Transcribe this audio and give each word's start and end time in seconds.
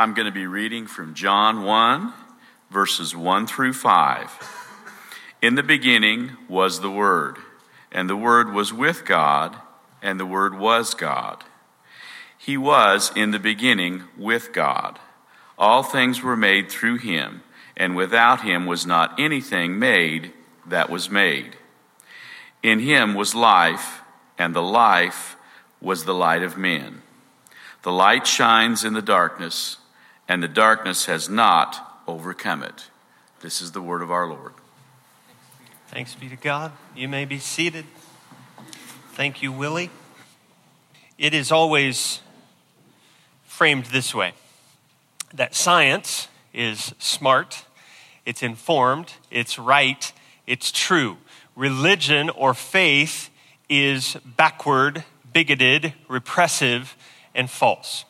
I'm 0.00 0.14
going 0.14 0.26
to 0.26 0.32
be 0.32 0.46
reading 0.46 0.86
from 0.86 1.12
John 1.14 1.64
1, 1.64 2.12
verses 2.70 3.16
1 3.16 3.48
through 3.48 3.72
5. 3.72 4.30
In 5.42 5.56
the 5.56 5.62
beginning 5.64 6.36
was 6.48 6.78
the 6.78 6.90
Word, 6.90 7.38
and 7.90 8.08
the 8.08 8.16
Word 8.16 8.52
was 8.52 8.72
with 8.72 9.04
God, 9.04 9.56
and 10.00 10.20
the 10.20 10.24
Word 10.24 10.56
was 10.56 10.94
God. 10.94 11.42
He 12.38 12.56
was 12.56 13.10
in 13.16 13.32
the 13.32 13.40
beginning 13.40 14.04
with 14.16 14.52
God. 14.52 15.00
All 15.58 15.82
things 15.82 16.22
were 16.22 16.36
made 16.36 16.70
through 16.70 16.98
him, 16.98 17.42
and 17.76 17.96
without 17.96 18.42
him 18.42 18.66
was 18.66 18.86
not 18.86 19.18
anything 19.18 19.80
made 19.80 20.32
that 20.64 20.90
was 20.90 21.10
made. 21.10 21.56
In 22.62 22.78
him 22.78 23.14
was 23.14 23.34
life, 23.34 24.02
and 24.38 24.54
the 24.54 24.62
life 24.62 25.34
was 25.80 26.04
the 26.04 26.14
light 26.14 26.44
of 26.44 26.56
men. 26.56 27.02
The 27.82 27.90
light 27.90 28.28
shines 28.28 28.84
in 28.84 28.92
the 28.92 29.02
darkness, 29.02 29.78
and 30.28 30.42
the 30.42 30.48
darkness 30.48 31.06
has 31.06 31.28
not 31.28 32.02
overcome 32.06 32.62
it. 32.62 32.88
This 33.40 33.62
is 33.62 33.72
the 33.72 33.80
word 33.80 34.02
of 34.02 34.10
our 34.10 34.26
Lord. 34.26 34.52
Thanks 35.88 36.14
be 36.14 36.28
to 36.28 36.36
God. 36.36 36.72
You 36.94 37.08
may 37.08 37.24
be 37.24 37.38
seated. 37.38 37.86
Thank 39.14 39.42
you, 39.42 39.50
Willie. 39.50 39.90
It 41.16 41.32
is 41.32 41.50
always 41.50 42.20
framed 43.44 43.86
this 43.86 44.14
way 44.14 44.34
that 45.34 45.54
science 45.54 46.28
is 46.54 46.94
smart, 46.98 47.64
it's 48.24 48.42
informed, 48.42 49.14
it's 49.30 49.58
right, 49.58 50.12
it's 50.46 50.70
true. 50.70 51.16
Religion 51.56 52.30
or 52.30 52.54
faith 52.54 53.30
is 53.68 54.16
backward, 54.24 55.04
bigoted, 55.32 55.92
repressive, 56.08 56.96
and 57.34 57.50
false 57.50 58.04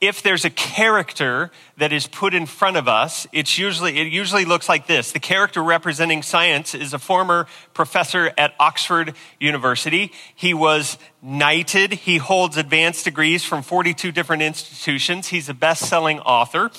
if 0.00 0.22
there's 0.22 0.46
a 0.46 0.50
character 0.50 1.50
that 1.76 1.92
is 1.92 2.06
put 2.06 2.32
in 2.32 2.46
front 2.46 2.76
of 2.76 2.88
us, 2.88 3.26
it's 3.32 3.58
usually, 3.58 3.98
it 3.98 4.06
usually 4.06 4.46
looks 4.46 4.68
like 4.68 4.86
this. 4.86 5.12
The 5.12 5.20
character 5.20 5.62
representing 5.62 6.22
science 6.22 6.74
is 6.74 6.94
a 6.94 6.98
former 6.98 7.46
professor 7.74 8.32
at 8.38 8.54
Oxford 8.58 9.14
University. 9.38 10.12
He 10.34 10.54
was 10.54 10.96
knighted. 11.20 11.92
He 11.92 12.16
holds 12.16 12.56
advanced 12.56 13.04
degrees 13.04 13.44
from 13.44 13.62
42 13.62 14.10
different 14.10 14.42
institutions. 14.42 15.28
He's 15.28 15.50
a 15.50 15.54
best-selling 15.54 16.20
author. 16.20 16.70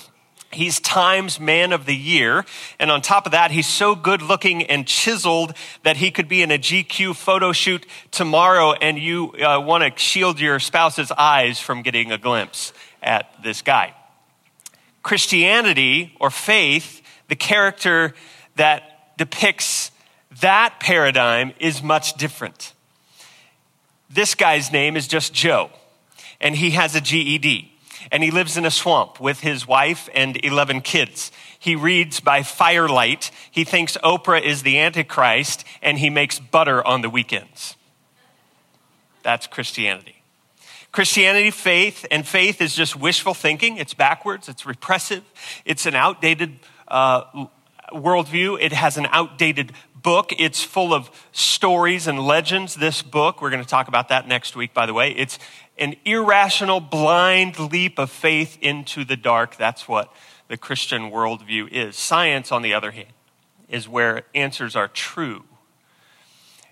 He's 0.52 0.80
Times 0.82 1.40
Man 1.40 1.72
of 1.72 1.86
the 1.86 1.96
Year. 1.96 2.44
And 2.78 2.92
on 2.92 3.02
top 3.02 3.26
of 3.26 3.32
that, 3.32 3.52
he's 3.52 3.68
so 3.68 3.96
good 3.96 4.22
looking 4.22 4.64
and 4.64 4.86
chiseled 4.86 5.54
that 5.84 5.98
he 5.98 6.12
could 6.12 6.28
be 6.28 6.42
in 6.42 6.52
a 6.52 6.58
GQ 6.58 7.16
photo 7.16 7.54
shoot 7.54 7.86
tomorrow 8.10 8.74
and 8.74 9.00
you 9.00 9.32
uh, 9.34 9.62
want 9.62 9.84
to 9.84 9.98
shield 9.98 10.40
your 10.40 10.60
spouse's 10.60 11.12
eyes 11.12 11.60
from 11.60 11.84
getting 11.84 12.12
a 12.12 12.18
glimpse 12.18 12.74
at 13.02 13.32
this 13.44 13.62
guy. 13.62 13.94
Christianity 15.04 16.16
or 16.20 16.30
faith, 16.30 17.02
the 17.28 17.36
character 17.36 18.14
that 18.56 19.18
depicts 19.18 19.92
that 20.42 20.80
paradigm 20.80 21.54
is 21.60 21.84
much 21.84 22.14
different. 22.14 22.74
This 24.10 24.36
guy's 24.36 24.72
name 24.72 24.96
is 24.96 25.08
just 25.08 25.34
Joe, 25.34 25.72
and 26.40 26.56
he 26.56 26.72
has 26.72 26.96
a 26.96 27.02
GED, 27.02 27.72
and 28.12 28.24
he 28.24 28.32
lives 28.32 28.58
in 28.58 28.66
a 28.66 28.72
swamp 28.72 29.20
with 29.20 29.42
his 29.42 29.68
wife 29.68 30.10
and 30.14 30.44
11 30.44 30.82
kids. 30.82 31.32
He 31.58 31.76
reads 31.76 32.20
by 32.20 32.44
firelight. 32.44 33.32
He 33.52 33.64
thinks 33.64 33.98
Oprah 34.04 34.42
is 34.42 34.64
the 34.64 34.80
Antichrist, 34.80 35.64
and 35.82 36.00
he 36.00 36.10
makes 36.10 36.40
butter 36.40 36.86
on 36.86 37.02
the 37.02 37.10
weekends. 37.10 37.76
That's 39.24 39.48
Christianity. 39.48 40.21
Christianity, 40.92 41.52
faith, 41.52 42.06
and 42.12 42.28
faith 42.28 42.62
is 42.62 42.76
just 42.76 42.98
wishful 42.98 43.34
thinking. 43.34 43.78
It's 43.78 43.94
backwards, 43.94 44.50
it's 44.50 44.66
repressive, 44.66 45.24
it's 45.64 45.86
an 45.86 45.96
outdated 45.96 46.60
uh, 46.88 47.46
worldview, 47.94 48.58
it 48.60 48.74
has 48.74 48.98
an 48.98 49.08
outdated 49.12 49.72
book. 49.96 50.34
It's 50.38 50.64
full 50.64 50.94
of 50.94 51.10
stories 51.32 52.08
and 52.08 52.20
legends. 52.20 52.76
This 52.76 53.02
book, 53.02 53.42
we're 53.42 53.52
going 53.52 53.64
to 53.64 53.70
talk 53.70 53.88
about 53.88 54.10
that 54.10 54.28
next 54.28 54.56
week, 54.56 54.74
by 54.74 54.86
the 54.86 54.94
way. 54.94 55.12
It's 55.12 55.40
an 55.78 55.96
irrational, 56.06 56.80
blind 56.80 57.60
leap 57.60 57.98
of 57.98 58.10
faith 58.10 58.58
into 58.62 59.06
the 59.06 59.16
dark. 59.16 59.58
That's 59.58 59.88
what 59.88 60.14
the 60.48 60.58
Christian 60.58 61.12
worldview 61.12 61.70
is. 61.72 61.96
Science, 61.96 62.52
on 62.52 62.62
the 62.64 62.74
other 62.74 62.92
hand, 62.92 63.14
is 63.70 63.88
where 63.88 64.24
answers 64.34 64.76
are 64.76 64.88
true 64.88 65.44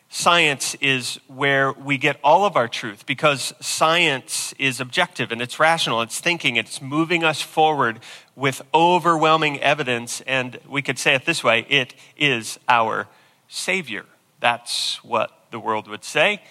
science 0.10 0.76
is 0.82 1.20
where 1.28 1.72
we 1.72 1.98
get 1.98 2.20
all 2.24 2.44
of 2.44 2.58
our 2.58 2.68
truth 2.68 3.06
because 3.06 3.54
science 3.60 4.54
is 4.58 4.80
objective 4.80 5.32
and 5.32 5.42
it's 5.42 5.60
rational, 5.60 6.02
it's 6.02 6.20
thinking, 6.20 6.56
it's 6.56 6.82
moving 6.82 7.24
us 7.24 7.42
forward 7.42 8.00
with 8.36 8.62
overwhelming 8.74 9.60
evidence. 9.62 10.22
And 10.22 10.60
we 10.68 10.82
could 10.82 10.98
say 10.98 11.14
it 11.14 11.26
this 11.26 11.44
way 11.44 11.66
it 11.70 11.94
is 12.18 12.60
our 12.68 13.08
Savior. 13.48 14.06
That's 14.40 15.04
what 15.04 15.32
the 15.52 15.60
world 15.60 15.88
would 15.88 16.04
say. 16.04 16.42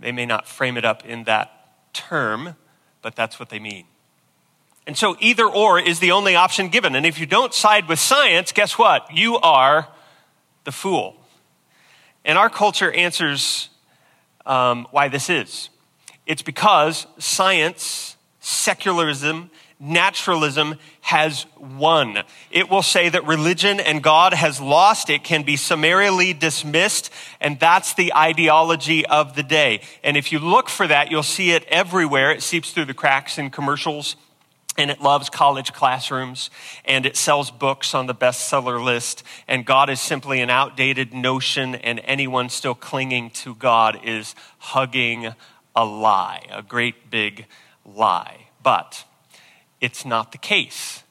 They 0.00 0.12
may 0.12 0.26
not 0.26 0.48
frame 0.48 0.76
it 0.76 0.84
up 0.84 1.04
in 1.04 1.24
that 1.24 1.50
term, 1.92 2.56
but 3.02 3.14
that's 3.14 3.38
what 3.38 3.50
they 3.50 3.58
mean. 3.58 3.84
And 4.86 4.96
so 4.96 5.16
either 5.20 5.46
or 5.46 5.78
is 5.78 6.00
the 6.00 6.10
only 6.10 6.36
option 6.36 6.68
given. 6.68 6.94
And 6.94 7.06
if 7.06 7.18
you 7.18 7.26
don't 7.26 7.54
side 7.54 7.88
with 7.88 7.98
science, 7.98 8.52
guess 8.52 8.78
what? 8.78 9.06
You 9.14 9.38
are 9.38 9.88
the 10.64 10.72
fool. 10.72 11.16
And 12.24 12.38
our 12.38 12.50
culture 12.50 12.90
answers 12.90 13.68
um, 14.46 14.86
why 14.90 15.08
this 15.08 15.28
is. 15.28 15.68
It's 16.26 16.42
because 16.42 17.06
science, 17.18 18.16
secularism, 18.40 19.50
naturalism 19.78 20.76
has 21.02 21.44
won. 21.58 22.22
It 22.50 22.70
will 22.70 22.82
say 22.82 23.08
that 23.10 23.26
religion 23.26 23.80
and 23.80 24.02
God 24.02 24.32
has 24.32 24.60
lost. 24.60 25.10
It 25.10 25.24
can 25.24 25.42
be 25.42 25.56
summarily 25.56 26.32
dismissed. 26.32 27.10
And 27.40 27.60
that's 27.60 27.94
the 27.94 28.14
ideology 28.14 29.04
of 29.04 29.36
the 29.36 29.42
day. 29.42 29.82
And 30.02 30.16
if 30.16 30.32
you 30.32 30.38
look 30.38 30.68
for 30.68 30.86
that, 30.86 31.10
you'll 31.10 31.22
see 31.22 31.50
it 31.50 31.64
everywhere. 31.68 32.30
It 32.32 32.42
seeps 32.42 32.70
through 32.70 32.86
the 32.86 32.94
cracks 32.94 33.36
in 33.36 33.50
commercials 33.50 34.16
and 34.76 34.90
it 34.90 35.00
loves 35.00 35.30
college 35.30 35.72
classrooms 35.72 36.50
and 36.84 37.06
it 37.06 37.16
sells 37.16 37.50
books 37.50 37.94
on 37.94 38.06
the 38.06 38.14
bestseller 38.14 38.82
list 38.82 39.22
and 39.46 39.64
god 39.64 39.88
is 39.88 40.00
simply 40.00 40.40
an 40.40 40.50
outdated 40.50 41.14
notion 41.14 41.74
and 41.76 42.00
anyone 42.04 42.48
still 42.48 42.74
clinging 42.74 43.30
to 43.30 43.54
god 43.54 44.00
is 44.04 44.34
hugging 44.58 45.32
a 45.76 45.84
lie 45.84 46.42
a 46.50 46.62
great 46.62 47.10
big 47.10 47.46
lie. 47.84 48.48
But 48.62 49.04
it's 49.80 50.04
not 50.04 50.32
the 50.32 50.38
case 50.38 51.03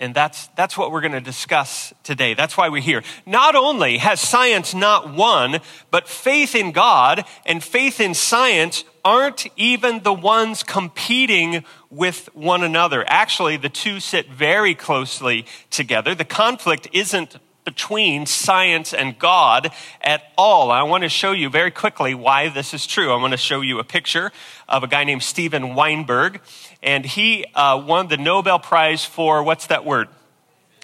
and 0.00 0.14
that's, 0.14 0.46
that's 0.56 0.78
what 0.78 0.90
we're 0.90 1.02
going 1.02 1.12
to 1.12 1.20
discuss 1.20 1.92
today. 2.02 2.32
That's 2.32 2.56
why 2.56 2.70
we're 2.70 2.80
here. 2.80 3.02
Not 3.26 3.54
only 3.54 3.98
has 3.98 4.18
science 4.18 4.74
not 4.74 5.14
won, 5.14 5.58
but 5.90 6.08
faith 6.08 6.54
in 6.54 6.72
God 6.72 7.24
and 7.44 7.62
faith 7.62 8.00
in 8.00 8.14
science 8.14 8.84
aren't 9.04 9.46
even 9.56 10.02
the 10.02 10.12
ones 10.12 10.62
competing 10.62 11.64
with 11.90 12.30
one 12.34 12.64
another. 12.64 13.04
Actually, 13.06 13.58
the 13.58 13.68
two 13.68 14.00
sit 14.00 14.30
very 14.30 14.74
closely 14.74 15.44
together. 15.68 16.14
The 16.14 16.24
conflict 16.24 16.88
isn't 16.92 17.36
between 17.64 18.26
science 18.26 18.94
and 18.94 19.18
God 19.18 19.70
at 20.00 20.22
all. 20.36 20.70
I 20.70 20.82
want 20.82 21.02
to 21.02 21.08
show 21.08 21.32
you 21.32 21.50
very 21.50 21.70
quickly 21.70 22.14
why 22.14 22.48
this 22.48 22.74
is 22.74 22.86
true. 22.86 23.12
I 23.12 23.16
want 23.16 23.32
to 23.32 23.36
show 23.36 23.60
you 23.60 23.78
a 23.78 23.84
picture 23.84 24.32
of 24.68 24.82
a 24.82 24.86
guy 24.86 25.04
named 25.04 25.22
Steven 25.22 25.74
Weinberg, 25.74 26.40
and 26.82 27.04
he 27.04 27.44
uh, 27.54 27.82
won 27.84 28.08
the 28.08 28.16
Nobel 28.16 28.58
Prize 28.58 29.04
for 29.04 29.42
what's 29.42 29.66
that 29.66 29.84
word? 29.84 30.08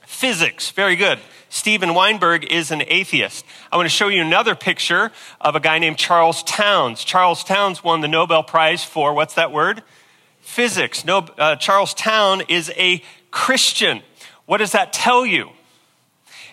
Physics. 0.04 0.70
Very 0.70 0.96
good. 0.96 1.18
Steven 1.48 1.94
Weinberg 1.94 2.44
is 2.44 2.70
an 2.70 2.82
atheist. 2.86 3.44
I 3.72 3.76
want 3.76 3.86
to 3.86 3.94
show 3.94 4.08
you 4.08 4.20
another 4.20 4.54
picture 4.54 5.10
of 5.40 5.56
a 5.56 5.60
guy 5.60 5.78
named 5.78 5.96
Charles 5.96 6.42
Townes. 6.42 7.04
Charles 7.04 7.44
Townes 7.44 7.82
won 7.82 8.00
the 8.00 8.08
Nobel 8.08 8.42
Prize 8.42 8.84
for 8.84 9.14
what's 9.14 9.34
that 9.34 9.52
word? 9.52 9.82
Physics. 10.40 11.04
No, 11.04 11.18
uh, 11.38 11.56
Charles 11.56 11.94
Townes 11.94 12.44
is 12.48 12.70
a 12.76 13.02
Christian. 13.30 14.02
What 14.44 14.58
does 14.58 14.72
that 14.72 14.92
tell 14.92 15.24
you? 15.24 15.50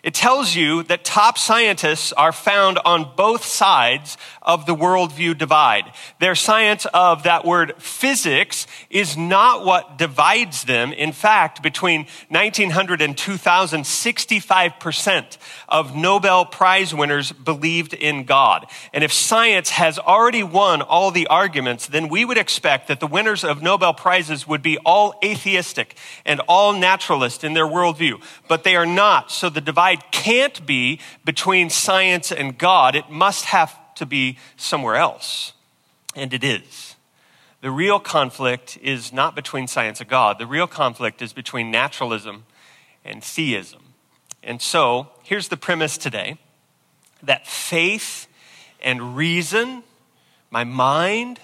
It 0.03 0.13
tells 0.13 0.53
you 0.53 0.83
that 0.83 1.05
top 1.05 1.37
scientists 1.37 2.11
are 2.11 2.33
found 2.33 2.77
on 2.83 3.13
both 3.15 3.45
sides 3.45 4.17
of 4.41 4.65
the 4.65 4.75
worldview 4.75 5.37
divide. 5.37 5.93
Their 6.19 6.35
science 6.35 6.85
of 6.93 7.23
that 7.23 7.45
word 7.45 7.75
physics 7.81 8.67
is 8.89 9.15
not 9.15 9.63
what 9.63 9.97
divides 9.97 10.65
them. 10.65 10.91
In 10.91 11.13
fact, 11.13 11.63
between 11.63 12.07
1900 12.27 13.01
and 13.01 13.17
2000, 13.17 13.83
65% 13.83 15.37
of 15.69 15.95
Nobel 15.95 16.45
Prize 16.45 16.93
winners 16.93 17.31
believed 17.31 17.93
in 17.93 18.25
God. 18.25 18.65
And 18.93 19.05
if 19.05 19.13
science 19.13 19.69
has 19.69 19.97
already 19.99 20.43
won 20.43 20.81
all 20.81 21.11
the 21.11 21.27
arguments, 21.27 21.87
then 21.87 22.09
we 22.09 22.25
would 22.25 22.37
expect 22.37 22.89
that 22.89 22.99
the 22.99 23.07
winners 23.07 23.45
of 23.45 23.61
Nobel 23.61 23.93
Prizes 23.93 24.45
would 24.45 24.61
be 24.61 24.77
all 24.79 25.13
atheistic 25.23 25.95
and 26.25 26.41
all 26.41 26.73
naturalist 26.73 27.45
in 27.45 27.53
their 27.53 27.67
worldview. 27.67 28.21
But 28.49 28.65
they 28.65 28.75
are 28.75 28.85
not. 28.85 29.31
So 29.31 29.49
the 29.49 29.61
divide 29.61 29.92
divide 29.95 30.11
can't 30.11 30.65
be 30.65 30.99
between 31.25 31.69
science 31.69 32.31
and 32.31 32.57
God. 32.57 32.95
It 32.95 33.09
must 33.09 33.45
have 33.45 33.77
to 33.95 34.05
be 34.05 34.37
somewhere 34.57 34.95
else. 34.95 35.53
And 36.15 36.33
it 36.33 36.43
is. 36.43 36.95
The 37.61 37.71
real 37.71 37.99
conflict 37.99 38.77
is 38.81 39.13
not 39.13 39.35
between 39.35 39.67
science 39.67 40.01
and 40.01 40.09
God. 40.09 40.37
The 40.37 40.45
real 40.45 40.67
conflict 40.67 41.21
is 41.21 41.33
between 41.33 41.71
naturalism 41.71 42.45
and 43.05 43.23
theism. 43.23 43.81
And 44.41 44.61
so, 44.61 45.07
here's 45.23 45.47
the 45.47 45.57
premise 45.57 45.97
today 45.97 46.37
that 47.21 47.47
faith 47.47 48.27
and 48.81 49.15
reason, 49.15 49.83
my 50.51 50.65
mind, 50.65 51.39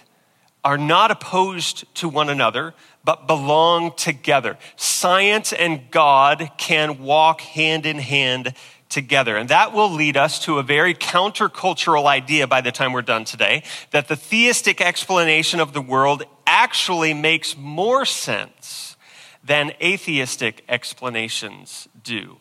are 0.62 0.78
not 0.78 1.10
opposed 1.10 1.86
to 1.96 2.10
one 2.10 2.28
another, 2.30 2.74
but 3.04 3.28
belong 3.28 3.94
together. 3.96 4.58
Science 4.76 5.54
and 5.54 5.90
God 5.92 6.52
can 6.58 7.00
walk 7.00 7.42
hand 7.42 7.86
in 7.86 8.00
hand 8.00 8.54
together. 8.90 9.38
And 9.38 9.50
that 9.50 9.74
will 9.74 9.90
lead 9.90 10.18
us 10.18 10.40
to 10.46 10.58
a 10.58 10.64
very 10.64 10.94
countercultural 10.94 12.06
idea 12.06 12.48
by 12.48 12.62
the 12.62 12.72
time 12.72 12.92
we're 12.92 13.02
done 13.02 13.24
today 13.24 13.64
that 13.92 14.08
the 14.08 14.16
theistic 14.16 14.82
explanation 14.82 15.60
of 15.60 15.74
the 15.74 15.82
world 15.82 16.24
actually 16.46 17.14
makes 17.14 17.56
more 17.56 18.06
sense 18.06 18.98
than 19.44 19.72
atheistic 19.82 20.64
explanations 20.68 21.88
do. 22.04 22.38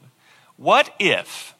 What 0.56 0.92
if, 0.98 1.54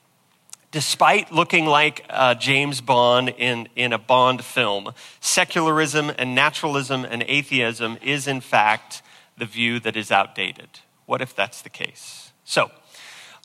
despite 0.70 1.32
looking 1.32 1.66
like 1.66 2.04
uh, 2.10 2.34
James 2.34 2.80
Bond 2.80 3.30
in, 3.30 3.68
in 3.76 3.92
a 3.92 3.98
Bond 3.98 4.44
film, 4.44 4.92
secularism 5.20 6.10
and 6.18 6.34
naturalism 6.34 7.04
and 7.04 7.24
atheism 7.26 7.98
is 8.02 8.26
in 8.26 8.40
fact 8.40 9.02
the 9.36 9.46
view 9.46 9.80
that 9.80 9.96
is 9.96 10.10
outdated? 10.10 10.68
What 11.06 11.22
if 11.22 11.34
that's 11.34 11.62
the 11.62 11.70
case? 11.70 12.32
So, 12.44 12.70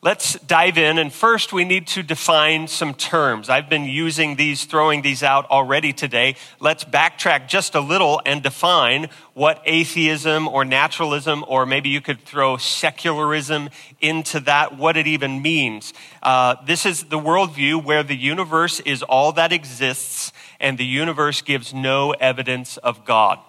Let's 0.03 0.37
dive 0.39 0.77
in, 0.77 0.97
and 0.97 1.13
first 1.13 1.53
we 1.53 1.63
need 1.63 1.87
to 1.87 2.03
define 2.03 2.67
some 2.67 2.93
terms. 2.93 3.47
I've 3.47 3.69
been 3.69 3.85
using 3.85 4.35
these, 4.35 4.65
throwing 4.65 5.01
these 5.01 5.23
out 5.23 5.49
already 5.49 5.93
today. 5.93 6.35
Let's 6.59 6.83
backtrack 6.83 7.47
just 7.47 7.73
a 7.73 7.79
little 7.79 8.21
and 8.25 8.43
define 8.43 9.07
what 9.33 9.61
atheism 9.65 10.49
or 10.49 10.65
naturalism, 10.65 11.45
or 11.47 11.65
maybe 11.65 11.87
you 11.87 12.01
could 12.01 12.19
throw 12.19 12.57
secularism 12.57 13.69
into 14.01 14.41
that, 14.41 14.77
what 14.77 14.97
it 14.97 15.07
even 15.07 15.41
means. 15.41 15.93
Uh, 16.21 16.57
this 16.65 16.85
is 16.85 17.05
the 17.05 17.17
worldview 17.17 17.81
where 17.81 18.03
the 18.03 18.17
universe 18.17 18.81
is 18.81 19.03
all 19.03 19.31
that 19.31 19.53
exists, 19.53 20.33
and 20.59 20.77
the 20.77 20.85
universe 20.85 21.41
gives 21.41 21.73
no 21.73 22.11
evidence 22.11 22.75
of 22.75 23.05
God 23.05 23.39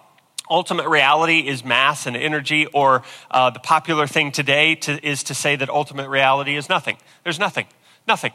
ultimate 0.49 0.87
reality 0.87 1.39
is 1.39 1.63
mass 1.63 2.05
and 2.05 2.15
energy, 2.15 2.65
or 2.67 3.03
uh, 3.31 3.49
the 3.49 3.59
popular 3.59 4.07
thing 4.07 4.31
today 4.31 4.75
to, 4.75 5.05
is 5.05 5.23
to 5.23 5.33
say 5.33 5.55
that 5.55 5.69
ultimate 5.69 6.09
reality 6.09 6.55
is 6.55 6.69
nothing. 6.69 6.97
There's 7.23 7.39
nothing, 7.39 7.67
nothing. 8.07 8.33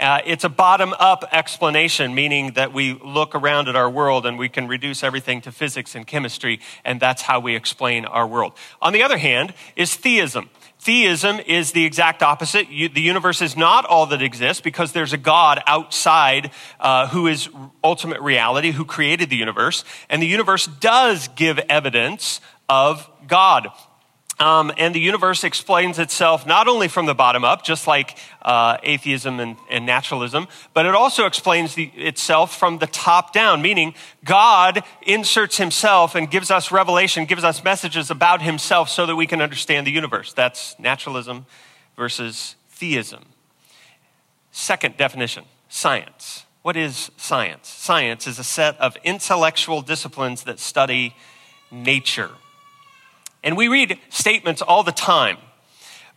Uh, 0.00 0.20
it's 0.24 0.44
a 0.44 0.48
bottom 0.48 0.94
up 0.98 1.24
explanation, 1.32 2.14
meaning 2.14 2.52
that 2.54 2.72
we 2.72 2.94
look 2.94 3.34
around 3.34 3.68
at 3.68 3.76
our 3.76 3.90
world 3.90 4.24
and 4.24 4.38
we 4.38 4.48
can 4.48 4.66
reduce 4.66 5.02
everything 5.02 5.40
to 5.42 5.52
physics 5.52 5.94
and 5.94 6.06
chemistry, 6.06 6.60
and 6.84 6.98
that's 6.98 7.22
how 7.22 7.38
we 7.38 7.54
explain 7.54 8.04
our 8.04 8.26
world. 8.26 8.52
On 8.80 8.92
the 8.92 9.02
other 9.02 9.18
hand, 9.18 9.52
is 9.76 9.94
theism. 9.94 10.48
Theism 10.82 11.38
is 11.38 11.70
the 11.70 11.84
exact 11.84 12.24
opposite. 12.24 12.68
You, 12.68 12.88
the 12.88 13.00
universe 13.00 13.40
is 13.40 13.56
not 13.56 13.84
all 13.84 14.06
that 14.06 14.20
exists 14.20 14.60
because 14.60 14.90
there's 14.90 15.12
a 15.12 15.16
God 15.16 15.62
outside 15.64 16.50
uh, 16.80 17.06
who 17.06 17.28
is 17.28 17.48
ultimate 17.84 18.20
reality, 18.20 18.72
who 18.72 18.84
created 18.84 19.30
the 19.30 19.36
universe. 19.36 19.84
And 20.10 20.20
the 20.20 20.26
universe 20.26 20.66
does 20.66 21.28
give 21.36 21.60
evidence 21.68 22.40
of 22.68 23.08
God. 23.28 23.68
Um, 24.42 24.72
and 24.76 24.92
the 24.92 24.98
universe 24.98 25.44
explains 25.44 26.00
itself 26.00 26.48
not 26.48 26.66
only 26.66 26.88
from 26.88 27.06
the 27.06 27.14
bottom 27.14 27.44
up, 27.44 27.62
just 27.62 27.86
like 27.86 28.18
uh, 28.42 28.76
atheism 28.82 29.38
and, 29.38 29.56
and, 29.70 29.86
naturalism, 29.86 30.48
but 30.74 30.84
it 30.84 30.96
also 30.96 31.26
explains 31.26 31.76
the, 31.76 31.84
itself 31.94 32.58
from 32.58 32.78
the 32.78 32.88
top 32.88 33.32
down, 33.32 33.62
meaning 33.62 33.94
God 34.24 34.82
inserts 35.02 35.58
himself 35.58 36.16
and 36.16 36.28
gives 36.28 36.50
us 36.50 36.72
revelation, 36.72 37.24
gives 37.24 37.44
us 37.44 37.62
messages 37.62 38.10
about 38.10 38.42
himself 38.42 38.88
so 38.88 39.06
that 39.06 39.14
we 39.14 39.28
can 39.28 39.40
understand 39.40 39.86
the 39.86 39.92
universe. 39.92 40.32
That's 40.32 40.76
naturalism 40.76 41.46
versus 41.96 42.56
theism. 42.68 43.22
Second 44.50 44.96
definition 44.96 45.44
science. 45.68 46.46
What 46.62 46.76
is 46.76 47.12
science? 47.16 47.68
Science 47.68 48.26
is 48.26 48.40
a 48.40 48.44
set 48.44 48.76
of 48.80 48.96
intellectual 49.04 49.82
disciplines 49.82 50.42
that 50.44 50.58
study 50.58 51.14
nature. 51.70 52.32
And 53.42 53.56
we 53.56 53.68
read 53.68 53.98
statements 54.08 54.62
all 54.62 54.82
the 54.82 54.92
time 54.92 55.38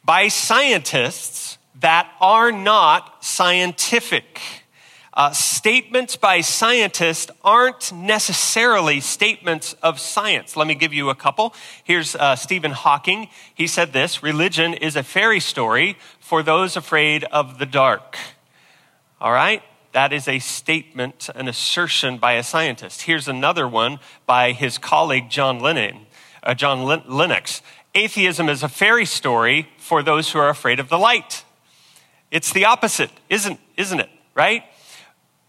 by 0.03 0.27
scientists 0.27 1.57
that 1.79 2.09
are 2.21 2.51
not 2.51 3.23
scientific. 3.23 4.39
Uh, 5.13 5.31
statements 5.31 6.17
by 6.17 6.41
scientists 6.41 7.31
aren't 7.43 7.91
necessarily 7.93 8.99
statements 8.99 9.73
of 9.81 9.99
science. 9.99 10.57
Let 10.57 10.67
me 10.67 10.75
give 10.75 10.93
you 10.93 11.09
a 11.09 11.15
couple. 11.15 11.55
Here's 11.83 12.15
uh, 12.15 12.35
Stephen 12.35 12.71
Hawking. 12.71 13.29
He 13.53 13.65
said 13.65 13.93
this 13.93 14.21
Religion 14.21 14.73
is 14.73 14.95
a 14.95 15.03
fairy 15.03 15.39
story 15.39 15.97
for 16.19 16.43
those 16.43 16.75
afraid 16.75 17.23
of 17.25 17.59
the 17.59 17.65
dark. 17.65 18.17
All 19.21 19.31
right? 19.31 19.63
That 19.93 20.11
is 20.11 20.27
a 20.27 20.39
statement, 20.39 21.29
an 21.33 21.47
assertion 21.47 22.17
by 22.17 22.33
a 22.33 22.43
scientist. 22.43 23.03
Here's 23.03 23.29
another 23.29 23.65
one 23.65 23.99
by 24.25 24.51
his 24.51 24.77
colleague 24.77 25.29
John 25.29 25.59
Lennon 25.59 26.04
uh, 26.45 26.53
John 26.53 26.83
Lennox. 27.07 27.61
Atheism 27.93 28.49
is 28.49 28.63
a 28.63 28.69
fairy 28.69 29.05
story 29.05 29.69
for 29.77 30.03
those 30.03 30.31
who 30.31 30.39
are 30.39 30.49
afraid 30.49 30.79
of 30.79 30.89
the 30.89 30.97
light. 30.97 31.43
It's 32.31 32.51
the 32.51 32.65
opposite, 32.65 33.09
isn't, 33.29 33.59
isn't 33.77 33.99
it? 33.99 34.09
Right? 34.33 34.63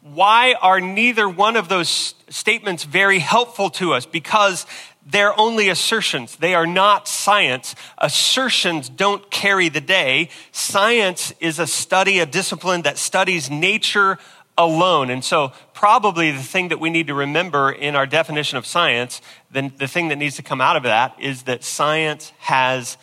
Why 0.03 0.55
are 0.63 0.81
neither 0.81 1.29
one 1.29 1.57
of 1.57 1.69
those 1.69 2.15
statements 2.29 2.85
very 2.85 3.19
helpful 3.19 3.71
to 3.71 3.93
us? 3.93 4.07
Because 4.07 4.65
they're 5.05 5.39
only 5.39 5.69
assertions. 5.69 6.37
They 6.37 6.55
are 6.55 6.67
not 6.67 7.09
science. 7.09 7.75
Assertions 7.99 8.89
don't 8.89 9.29
carry 9.31 9.69
the 9.69 9.81
day. 9.81 10.31
Science 10.53 11.33
is 11.41 11.59
a 11.59 11.67
study, 11.67 12.21
a 12.21 12.27
discipline 12.27 12.83
that 12.83 12.99
studies 12.99 13.51
nature 13.51 14.19
alone. 14.59 15.11
And 15.11 15.25
so, 15.25 15.53
probably 15.77 16.31
the 16.31 16.43
thing 16.43 16.69
that 16.69 16.81
we 16.81 16.89
need 16.89 17.07
to 17.07 17.15
remember 17.15 17.71
in 17.71 17.95
our 17.95 18.07
definition 18.07 18.57
of 18.57 18.67
science, 18.67 19.21
then 19.51 19.73
the 19.77 19.87
thing 19.87 20.09
that 20.09 20.17
needs 20.17 20.37
to 20.37 20.43
come 20.43 20.61
out 20.61 20.75
of 20.75 20.83
that 20.83 21.15
is 21.21 21.43
that 21.43 21.63
science 21.63 22.33
has 22.39 22.97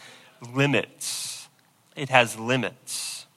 limits. 0.53 1.47
It 1.95 2.09
has 2.09 2.37
limits. 2.37 3.27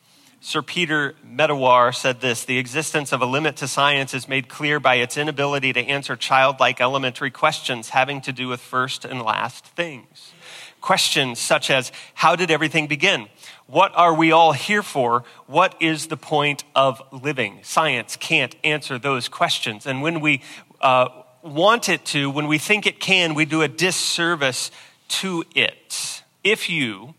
Sir 0.41 0.63
Peter 0.63 1.15
Medawar 1.29 1.95
said 1.95 2.21
this 2.21 2.45
The 2.45 2.57
existence 2.57 3.13
of 3.13 3.21
a 3.21 3.27
limit 3.27 3.57
to 3.57 3.69
science 3.69 4.15
is 4.15 4.27
made 4.27 4.49
clear 4.49 4.81
by 4.81 4.95
its 4.97 5.19
inability 5.19 5.73
to 5.75 5.81
answer 5.81 6.17
childlike 6.17 6.81
elementary 6.81 7.31
questions 7.31 7.91
having 7.91 8.23
to 8.23 8.33
do 8.33 8.49
with 8.49 8.61
first 8.61 9.05
and 9.05 9.21
last 9.21 9.67
things. 9.67 10.33
Questions 10.81 11.39
such 11.39 11.69
as 11.69 11.93
How 12.15 12.37
did 12.37 12.51
everything 12.51 12.87
begin? 12.87 13.29
What 13.67 13.93
are 13.97 14.15
we 14.15 14.31
all 14.31 14.53
here 14.53 14.83
for? 14.83 15.25
What 15.47 15.75
is 15.81 16.07
the 16.07 16.17
point 16.17 16.65
of 16.75 17.03
living? 17.11 17.61
Science 17.63 18.17
can't 18.17 18.55
answer 18.63 18.99
those 18.99 19.29
questions. 19.29 19.87
And 19.87 20.03
when 20.03 20.21
we 20.21 20.43
uh, 20.81 21.09
want 21.43 21.89
it 21.89 22.05
to, 22.07 22.31
when 22.31 22.47
we 22.47 22.59
think 22.59 22.87
it 22.87 23.01
can, 23.01 23.35
we 23.35 23.45
do 23.45 23.63
a 23.63 23.69
disservice 23.69 24.71
to 25.09 25.45
it. 25.55 26.23
If 26.45 26.71
you 26.71 27.15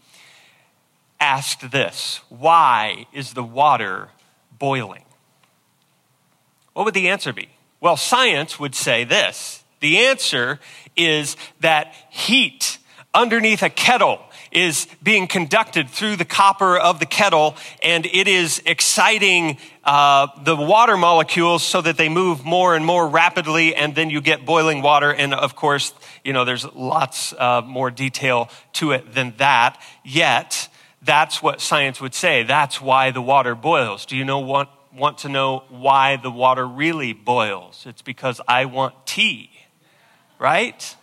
asked 1.19 1.71
this, 1.71 2.21
why 2.29 3.07
is 3.11 3.33
the 3.33 3.43
water 3.43 4.09
boiling? 4.57 5.03
What 6.73 6.85
would 6.85 6.93
the 6.93 7.09
answer 7.09 7.33
be? 7.33 7.49
Well, 7.81 7.97
science 7.97 8.59
would 8.59 8.73
say 8.73 9.03
this. 9.03 9.63
The 9.79 9.97
answer 10.05 10.59
is 10.95 11.35
that 11.59 11.93
heat 12.09 12.77
underneath 13.13 13.63
a 13.63 13.69
kettle 13.69 14.21
is 14.51 14.87
being 15.01 15.27
conducted 15.27 15.89
through 15.89 16.15
the 16.15 16.25
copper 16.25 16.77
of 16.77 16.99
the 16.99 17.05
kettle, 17.05 17.55
and 17.83 18.05
it 18.05 18.27
is 18.27 18.61
exciting 18.65 19.57
uh, 19.83 20.27
the 20.43 20.55
water 20.55 20.97
molecules 20.97 21.63
so 21.63 21.81
that 21.81 21.97
they 21.97 22.09
move 22.09 22.43
more 22.45 22.75
and 22.75 22.85
more 22.85 23.07
rapidly, 23.07 23.75
and 23.75 23.95
then 23.95 24.09
you 24.09 24.21
get 24.21 24.45
boiling 24.45 24.81
water. 24.81 25.13
And 25.13 25.33
of 25.33 25.55
course, 25.55 25.93
you 26.23 26.33
know, 26.33 26.45
there's 26.45 26.65
lots 26.73 27.33
uh, 27.33 27.61
more 27.65 27.91
detail 27.91 28.49
to 28.73 28.91
it 28.91 29.13
than 29.13 29.33
that. 29.37 29.81
Yet, 30.03 30.69
that's 31.01 31.41
what 31.41 31.61
science 31.61 32.01
would 32.01 32.13
say. 32.13 32.43
That's 32.43 32.81
why 32.81 33.11
the 33.11 33.21
water 33.21 33.55
boils. 33.55 34.05
Do 34.05 34.17
you 34.17 34.25
know 34.25 34.39
what? 34.39 34.69
Want 34.93 35.19
to 35.19 35.29
know 35.29 35.63
why 35.69 36.15
the 36.15 36.31
water 36.31 36.67
really 36.67 37.13
boils? 37.13 37.85
It's 37.85 38.01
because 38.01 38.41
I 38.47 38.65
want 38.65 39.05
tea, 39.05 39.51
right? 40.39 40.95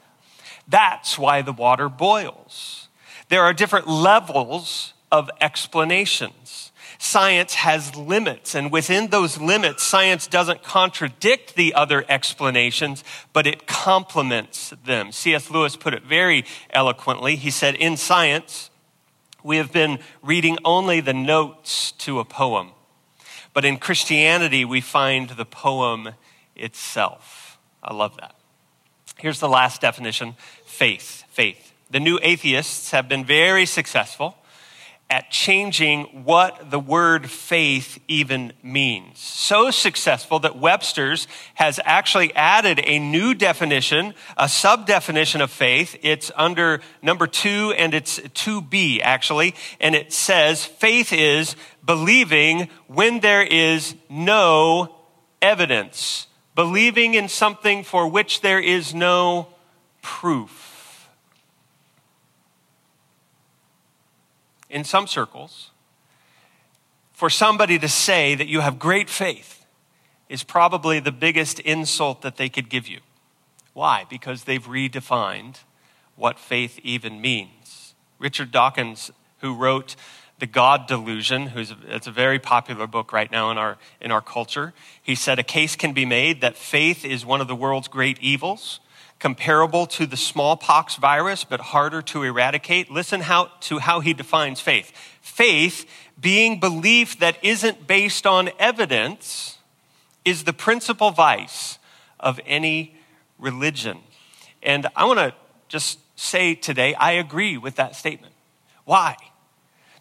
That's 0.66 1.16
why 1.18 1.42
the 1.42 1.52
water 1.52 1.88
boils. 1.88 2.83
There 3.28 3.42
are 3.42 3.52
different 3.52 3.88
levels 3.88 4.92
of 5.10 5.30
explanations. 5.40 6.72
Science 6.98 7.54
has 7.54 7.94
limits, 7.96 8.54
and 8.54 8.72
within 8.72 9.08
those 9.08 9.38
limits, 9.38 9.82
science 9.82 10.26
doesn't 10.26 10.62
contradict 10.62 11.54
the 11.54 11.74
other 11.74 12.04
explanations, 12.08 13.04
but 13.32 13.46
it 13.46 13.66
complements 13.66 14.72
them. 14.84 15.12
C.S. 15.12 15.50
Lewis 15.50 15.76
put 15.76 15.92
it 15.92 16.02
very 16.04 16.44
eloquently. 16.70 17.36
He 17.36 17.50
said, 17.50 17.74
In 17.74 17.96
science, 17.96 18.70
we 19.42 19.58
have 19.58 19.70
been 19.70 19.98
reading 20.22 20.56
only 20.64 21.00
the 21.00 21.12
notes 21.12 21.92
to 21.92 22.20
a 22.20 22.24
poem, 22.24 22.70
but 23.52 23.64
in 23.64 23.76
Christianity, 23.76 24.64
we 24.64 24.80
find 24.80 25.30
the 25.30 25.44
poem 25.44 26.14
itself. 26.56 27.58
I 27.82 27.92
love 27.92 28.16
that. 28.16 28.34
Here's 29.18 29.40
the 29.40 29.48
last 29.48 29.80
definition 29.80 30.36
faith. 30.64 31.24
Faith. 31.28 31.73
The 31.90 32.00
new 32.00 32.18
atheists 32.22 32.90
have 32.90 33.08
been 33.08 33.24
very 33.24 33.66
successful 33.66 34.36
at 35.10 35.30
changing 35.30 36.24
what 36.24 36.70
the 36.70 36.80
word 36.80 37.30
faith 37.30 37.98
even 38.08 38.52
means. 38.62 39.18
So 39.20 39.70
successful 39.70 40.38
that 40.40 40.58
Webster's 40.58 41.28
has 41.54 41.78
actually 41.84 42.34
added 42.34 42.80
a 42.84 42.98
new 42.98 43.34
definition, 43.34 44.14
a 44.36 44.48
sub 44.48 44.86
definition 44.86 45.40
of 45.40 45.50
faith. 45.50 45.96
It's 46.02 46.32
under 46.34 46.80
number 47.02 47.26
two 47.26 47.74
and 47.76 47.92
it's 47.92 48.18
2b 48.18 49.00
actually. 49.02 49.54
And 49.78 49.94
it 49.94 50.12
says 50.12 50.64
faith 50.64 51.12
is 51.12 51.54
believing 51.84 52.68
when 52.86 53.20
there 53.20 53.42
is 53.42 53.94
no 54.08 54.96
evidence, 55.42 56.28
believing 56.54 57.14
in 57.14 57.28
something 57.28 57.84
for 57.84 58.08
which 58.08 58.40
there 58.40 58.60
is 58.60 58.94
no 58.94 59.48
proof. 60.00 60.63
In 64.74 64.82
some 64.82 65.06
circles, 65.06 65.70
for 67.12 67.30
somebody 67.30 67.78
to 67.78 67.88
say 67.88 68.34
that 68.34 68.48
you 68.48 68.58
have 68.60 68.80
great 68.80 69.08
faith 69.08 69.64
is 70.28 70.42
probably 70.42 70.98
the 70.98 71.12
biggest 71.12 71.60
insult 71.60 72.22
that 72.22 72.36
they 72.36 72.48
could 72.48 72.68
give 72.68 72.88
you. 72.88 72.98
Why? 73.72 74.04
Because 74.10 74.44
they've 74.44 74.66
redefined 74.66 75.58
what 76.16 76.40
faith 76.40 76.80
even 76.82 77.20
means. 77.20 77.94
Richard 78.18 78.50
Dawkins, 78.50 79.12
who 79.38 79.54
wrote 79.54 79.94
The 80.40 80.46
God 80.46 80.88
Delusion, 80.88 81.48
who's 81.48 81.70
a, 81.70 81.76
it's 81.86 82.08
a 82.08 82.12
very 82.12 82.40
popular 82.40 82.88
book 82.88 83.12
right 83.12 83.30
now 83.30 83.52
in 83.52 83.58
our, 83.58 83.78
in 84.00 84.10
our 84.10 84.20
culture, 84.20 84.74
he 85.00 85.14
said 85.14 85.38
a 85.38 85.44
case 85.44 85.76
can 85.76 85.92
be 85.92 86.04
made 86.04 86.40
that 86.40 86.56
faith 86.56 87.04
is 87.04 87.24
one 87.24 87.40
of 87.40 87.46
the 87.46 87.54
world's 87.54 87.86
great 87.86 88.18
evils 88.20 88.80
comparable 89.24 89.86
to 89.86 90.04
the 90.04 90.18
smallpox 90.18 90.96
virus, 90.96 91.44
but 91.44 91.58
harder 91.58 92.02
to 92.02 92.22
eradicate. 92.22 92.90
Listen 92.90 93.22
how, 93.22 93.50
to 93.58 93.78
how 93.78 94.00
he 94.00 94.12
defines 94.12 94.60
faith 94.60 94.92
faith, 95.22 95.86
being 96.20 96.60
belief 96.60 97.18
that 97.20 97.38
isn't 97.42 97.86
based 97.86 98.26
on 98.26 98.50
evidence, 98.58 99.56
is 100.26 100.44
the 100.44 100.52
principal 100.52 101.10
vice 101.10 101.78
of 102.20 102.38
any 102.44 102.94
religion. 103.38 103.96
And 104.62 104.88
I 104.94 105.06
want 105.06 105.20
to 105.20 105.32
just 105.68 105.98
say 106.16 106.54
today, 106.54 106.92
I 106.92 107.12
agree 107.12 107.56
with 107.56 107.76
that 107.76 107.96
statement. 107.96 108.34
Why? 108.84 109.16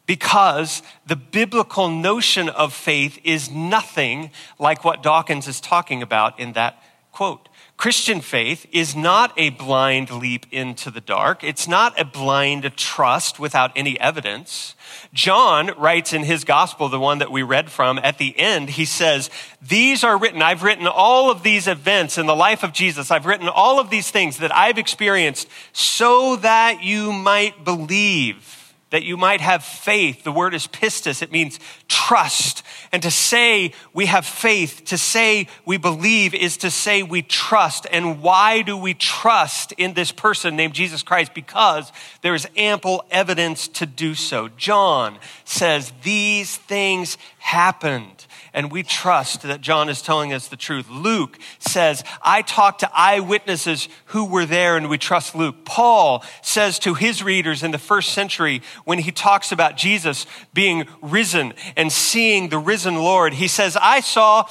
Because 0.05 0.83
the 1.07 1.15
biblical 1.15 1.87
notion 1.87 2.49
of 2.49 2.73
faith 2.73 3.17
is 3.23 3.49
nothing 3.49 4.31
like 4.59 4.83
what 4.83 5.01
Dawkins 5.01 5.47
is 5.47 5.61
talking 5.61 6.01
about 6.01 6.41
in 6.41 6.51
that 6.53 6.83
quote. 7.13 7.47
Christian 7.83 8.21
faith 8.21 8.65
is 8.71 8.95
not 8.95 9.33
a 9.35 9.49
blind 9.49 10.09
leap 10.09 10.45
into 10.51 10.89
the 10.89 11.01
dark. 11.01 11.43
It's 11.43 11.67
not 11.67 11.99
a 11.99 12.05
blind 12.05 12.77
trust 12.77 13.39
without 13.39 13.73
any 13.75 13.99
evidence. 13.99 14.75
John 15.11 15.69
writes 15.77 16.13
in 16.13 16.23
his 16.23 16.45
gospel, 16.45 16.87
the 16.87 16.97
one 16.97 17.17
that 17.17 17.29
we 17.29 17.43
read 17.43 17.69
from 17.69 17.99
at 17.99 18.19
the 18.19 18.39
end, 18.39 18.69
he 18.69 18.85
says, 18.85 19.29
These 19.61 20.05
are 20.05 20.17
written. 20.17 20.41
I've 20.41 20.63
written 20.63 20.87
all 20.87 21.29
of 21.29 21.43
these 21.43 21.67
events 21.67 22.17
in 22.17 22.25
the 22.25 22.37
life 22.37 22.63
of 22.63 22.71
Jesus. 22.71 23.11
I've 23.11 23.25
written 23.25 23.49
all 23.49 23.81
of 23.81 23.89
these 23.89 24.09
things 24.09 24.37
that 24.37 24.55
I've 24.55 24.77
experienced 24.77 25.49
so 25.73 26.37
that 26.37 26.83
you 26.83 27.11
might 27.11 27.65
believe 27.65 28.62
that 28.93 29.01
you 29.01 29.17
might 29.17 29.41
have 29.41 29.63
faith. 29.63 30.23
The 30.23 30.31
word 30.31 30.53
is 30.53 30.67
pistis, 30.67 31.23
it 31.23 31.31
means 31.31 31.59
trust. 31.87 32.61
And 32.91 33.01
to 33.01 33.09
say 33.09 33.73
we 33.91 34.05
have 34.05 34.23
faith, 34.23 34.83
to 34.85 34.99
say 34.99 35.47
we 35.65 35.77
believe, 35.77 36.35
is 36.35 36.57
to 36.57 36.69
say 36.69 37.01
we 37.01 37.23
trust. 37.23 37.87
And 37.91 38.21
why 38.21 38.61
do 38.61 38.77
we 38.77 38.93
trust 38.93 39.71
in 39.79 39.95
this 39.95 40.11
person 40.11 40.55
named 40.55 40.75
Jesus 40.75 41.01
Christ? 41.01 41.33
Because 41.33 41.91
there 42.21 42.35
is 42.35 42.47
ample 42.55 43.03
evidence 43.09 43.67
to 43.69 43.87
do 43.87 44.13
so. 44.13 44.47
John 44.49 45.17
says 45.43 45.91
these 46.03 46.57
things 46.57 47.17
happened 47.39 48.22
and 48.53 48.71
we 48.71 48.83
trust 48.83 49.41
that 49.41 49.61
John 49.61 49.89
is 49.89 50.01
telling 50.01 50.31
us 50.31 50.47
the 50.47 50.55
truth. 50.55 50.89
Luke 50.89 51.39
says, 51.59 52.03
I 52.21 52.41
talked 52.43 52.81
to 52.81 52.91
eyewitnesses 52.93 53.89
who 54.07 54.25
were 54.25 54.45
there, 54.45 54.77
and 54.77 54.89
we 54.89 54.97
trust 54.97 55.35
Luke. 55.35 55.65
Paul 55.65 56.23
says 56.41 56.79
to 56.79 56.93
his 56.93 57.23
readers 57.23 57.63
in 57.63 57.71
the 57.71 57.77
first 57.77 58.13
century, 58.13 58.61
when 58.85 58.99
he 58.99 59.11
talks 59.11 59.51
about 59.51 59.77
Jesus 59.77 60.25
being 60.53 60.85
risen 61.01 61.53
and 61.75 61.91
seeing 61.91 62.49
the 62.49 62.59
risen 62.59 62.95
Lord, 62.95 63.33
he 63.33 63.47
says, 63.47 63.75
I 63.79 64.01
saw 64.01 64.47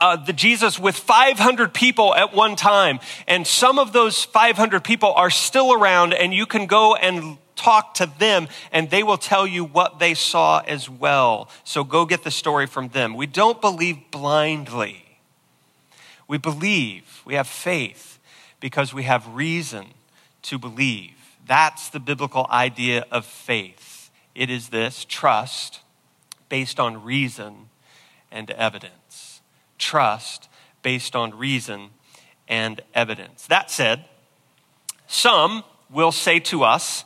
uh, 0.00 0.16
the 0.16 0.32
Jesus 0.32 0.78
with 0.78 0.96
500 0.96 1.72
people 1.72 2.14
at 2.14 2.34
one 2.34 2.56
time. 2.56 3.00
And 3.26 3.46
some 3.46 3.78
of 3.78 3.92
those 3.92 4.24
500 4.24 4.84
people 4.84 5.12
are 5.12 5.30
still 5.30 5.72
around, 5.72 6.12
and 6.14 6.34
you 6.34 6.46
can 6.46 6.66
go 6.66 6.94
and 6.94 7.38
talk 7.60 7.94
to 7.94 8.06
them 8.18 8.48
and 8.72 8.90
they 8.90 9.02
will 9.02 9.18
tell 9.18 9.46
you 9.46 9.64
what 9.64 9.98
they 9.98 10.14
saw 10.14 10.60
as 10.60 10.88
well. 10.88 11.48
So 11.64 11.84
go 11.84 12.06
get 12.06 12.24
the 12.24 12.30
story 12.30 12.66
from 12.66 12.88
them. 12.88 13.14
We 13.14 13.26
don't 13.26 13.60
believe 13.60 13.98
blindly. 14.10 15.04
We 16.26 16.38
believe, 16.38 17.22
we 17.24 17.34
have 17.34 17.48
faith 17.48 18.18
because 18.60 18.94
we 18.94 19.02
have 19.02 19.26
reason 19.34 19.86
to 20.42 20.58
believe. 20.58 21.12
That's 21.46 21.90
the 21.90 22.00
biblical 22.00 22.46
idea 22.50 23.04
of 23.10 23.26
faith. 23.26 24.10
It 24.34 24.48
is 24.48 24.68
this 24.68 25.04
trust 25.04 25.80
based 26.48 26.80
on 26.80 27.02
reason 27.02 27.68
and 28.30 28.50
evidence. 28.52 29.40
Trust 29.78 30.48
based 30.82 31.16
on 31.16 31.36
reason 31.36 31.90
and 32.48 32.80
evidence. 32.94 33.46
That 33.46 33.70
said, 33.70 34.04
some 35.06 35.64
will 35.90 36.12
say 36.12 36.38
to 36.40 36.62
us, 36.62 37.04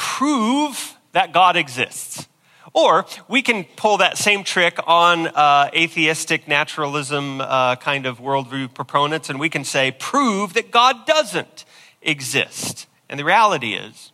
prove 0.00 0.96
that 1.12 1.30
God 1.30 1.56
exists. 1.56 2.26
Or 2.72 3.04
we 3.28 3.42
can 3.42 3.64
pull 3.76 3.98
that 3.98 4.16
same 4.16 4.44
trick 4.44 4.78
on 4.86 5.26
uh, 5.26 5.68
atheistic 5.74 6.48
naturalism 6.48 7.42
uh, 7.42 7.76
kind 7.76 8.06
of 8.06 8.18
worldview 8.18 8.72
proponents, 8.72 9.28
and 9.28 9.38
we 9.38 9.50
can 9.50 9.62
say, 9.62 9.90
prove 9.90 10.54
that 10.54 10.70
God 10.70 11.04
doesn't 11.04 11.66
exist. 12.00 12.86
And 13.10 13.20
the 13.20 13.24
reality 13.24 13.74
is 13.74 14.12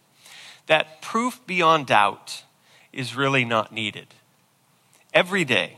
that 0.67 1.01
proof 1.03 1.41
beyond 1.47 1.87
doubt 1.87 2.43
is 2.93 3.15
really 3.15 3.45
not 3.45 3.71
needed. 3.71 4.09
Every 5.15 5.45
day, 5.45 5.77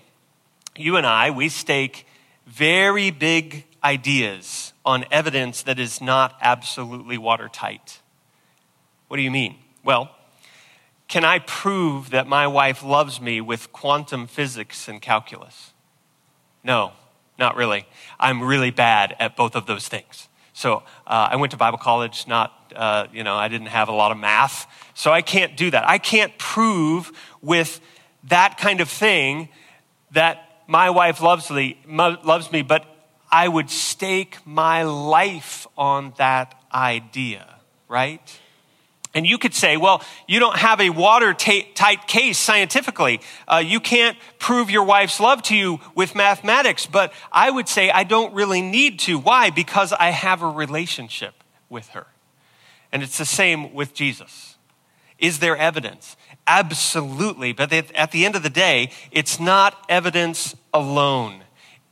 you 0.75 0.97
and 0.97 1.07
I, 1.07 1.31
we 1.31 1.51
stake 1.51 2.07
very 2.47 3.11
big 3.11 3.67
ideas 3.85 4.73
on 4.87 5.05
evidence 5.11 5.63
that 5.65 5.79
is 5.79 6.01
not 6.01 6.39
absolutely 6.41 7.19
watertight. 7.19 8.01
What 9.09 9.19
do 9.19 9.23
you 9.23 9.31
mean? 9.31 9.57
Well, 9.89 10.11
can 11.09 11.25
I 11.25 11.39
prove 11.39 12.11
that 12.11 12.27
my 12.27 12.47
wife 12.47 12.83
loves 12.83 13.23
me 13.23 13.41
with 13.41 13.73
quantum 13.73 14.27
physics 14.27 14.87
and 14.87 15.01
calculus? 15.01 15.73
No, 16.63 16.93
not 17.39 17.57
really. 17.57 17.87
I'm 18.21 18.43
really 18.43 18.71
bad 18.71 19.17
at 19.19 19.35
both 19.35 19.57
of 19.57 19.65
those 19.65 19.89
things. 19.89 20.29
So 20.53 20.83
uh, 21.07 21.29
I 21.31 21.37
went 21.37 21.53
to 21.53 21.57
Bible 21.57 21.79
college, 21.79 22.27
not, 22.27 22.71
uh, 22.77 23.07
you 23.15 23.25
know, 23.25 23.35
I 23.35 23.49
didn't 23.49 23.69
have 23.69 23.89
a 23.89 23.93
lot 23.93 24.13
of 24.13 24.19
math. 24.19 24.67
So 24.93 25.11
I 25.11 25.23
can't 25.23 25.57
do 25.57 25.71
that. 25.71 25.89
I 25.89 25.97
can't 25.97 26.37
prove 26.37 27.11
with 27.41 27.81
that 28.25 28.59
kind 28.59 28.83
of 28.83 28.91
thing 28.91 29.49
that 30.11 30.65
my 30.67 30.91
wife 30.91 31.23
loves 31.23 31.51
me, 31.51 31.79
loves 31.87 32.53
me, 32.53 32.61
but 32.61 32.85
I 33.33 33.49
would 33.49 33.71
stake 33.71 34.37
my 34.45 34.83
life 34.83 35.67
on 35.79 36.13
that 36.19 36.63
idea, 36.75 37.55
right? 37.89 38.39
And 39.15 39.27
you 39.27 39.39
could 39.39 39.55
say, 39.55 39.77
well, 39.77 40.03
you 40.27 40.39
don't 40.39 40.57
have 40.57 40.81
a 40.81 40.91
watertight 40.91 42.07
case 42.07 42.39
scientifically. 42.39 43.21
Uh, 43.47 43.63
you 43.65 43.81
can't 43.81 44.17
prove 44.39 44.71
your 44.71 44.85
wife's 44.85 45.19
love 45.19 45.43
to 45.45 45.57
you 45.57 45.81
with 45.95 46.15
mathematics. 46.15 46.87
But 46.87 47.13
I 47.33 47.51
would 47.51 47.69
say 47.69 47.91
I 47.91 48.05
don't 48.05 48.35
really 48.35 48.61
need 48.61 48.99
to. 49.01 49.19
Why? 49.19 49.51
Because 49.51 49.93
I 49.93 50.11
have 50.11 50.43
a 50.43 50.49
relationship 50.49 51.43
with 51.69 51.89
her. 51.89 52.07
And 52.93 53.03
it's 53.03 53.19
the 53.19 53.25
same 53.25 53.73
with 53.75 53.95
Jesus. 53.95 54.57
Is 55.19 55.39
there 55.39 55.57
evidence? 55.57 56.17
Absolutely. 56.47 57.53
But 57.53 57.73
at 57.73 58.13
the 58.13 58.25
end 58.25 58.37
of 58.37 58.43
the 58.43 58.51
day, 58.51 58.91
it's 59.11 59.41
not 59.41 59.85
evidence 59.89 60.55
alone. 60.73 61.43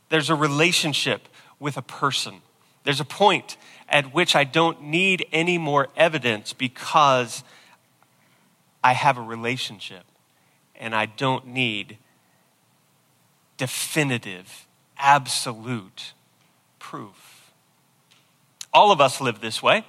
There's 0.09 0.29
a 0.29 0.35
relationship 0.35 1.27
with 1.59 1.77
a 1.77 1.81
person. 1.81 2.41
There's 2.83 3.01
a 3.01 3.05
point 3.05 3.57
at 3.89 4.13
which 4.13 4.35
I 4.35 4.43
don't 4.43 4.83
need 4.83 5.25
any 5.31 5.57
more 5.57 5.87
evidence 5.95 6.53
because 6.53 7.43
I 8.83 8.93
have 8.93 9.17
a 9.17 9.21
relationship 9.21 10.03
and 10.75 10.93
I 10.93 11.05
don't 11.05 11.47
need 11.47 11.97
definitive, 13.57 14.67
absolute 14.97 16.13
proof. 16.79 17.51
All 18.73 18.91
of 18.91 19.01
us 19.01 19.19
live 19.19 19.41
this 19.41 19.63
way. 19.63 19.85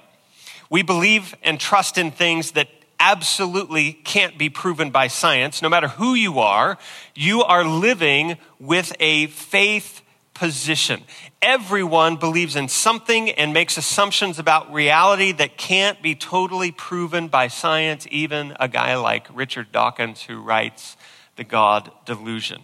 We 0.69 0.81
believe 0.81 1.35
and 1.43 1.59
trust 1.59 1.97
in 1.97 2.11
things 2.11 2.51
that 2.51 2.67
absolutely 2.99 3.93
can't 3.93 4.37
be 4.37 4.49
proven 4.49 4.91
by 4.91 5.07
science. 5.07 5.61
No 5.61 5.69
matter 5.69 5.87
who 5.87 6.13
you 6.13 6.39
are, 6.39 6.77
you 7.15 7.43
are 7.43 7.63
living 7.63 8.37
with 8.59 8.93
a 8.99 9.27
faith 9.27 10.01
position. 10.33 11.03
Everyone 11.41 12.17
believes 12.17 12.57
in 12.57 12.67
something 12.67 13.29
and 13.29 13.53
makes 13.53 13.77
assumptions 13.77 14.39
about 14.39 14.73
reality 14.73 15.31
that 15.31 15.55
can't 15.57 16.01
be 16.01 16.13
totally 16.13 16.69
proven 16.69 17.29
by 17.29 17.47
science, 17.47 18.05
even 18.11 18.57
a 18.59 18.67
guy 18.67 18.97
like 18.97 19.25
Richard 19.33 19.71
Dawkins, 19.71 20.23
who 20.23 20.41
writes 20.41 20.97
The 21.37 21.45
God 21.45 21.91
Delusion. 22.05 22.61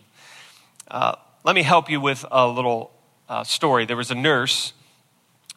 Uh, 0.89 1.15
let 1.45 1.55
me 1.55 1.63
help 1.63 1.89
you 1.89 2.01
with 2.01 2.25
a 2.29 2.49
little 2.49 2.91
uh, 3.29 3.45
story. 3.45 3.85
There 3.85 3.95
was 3.95 4.11
a 4.11 4.15
nurse 4.15 4.73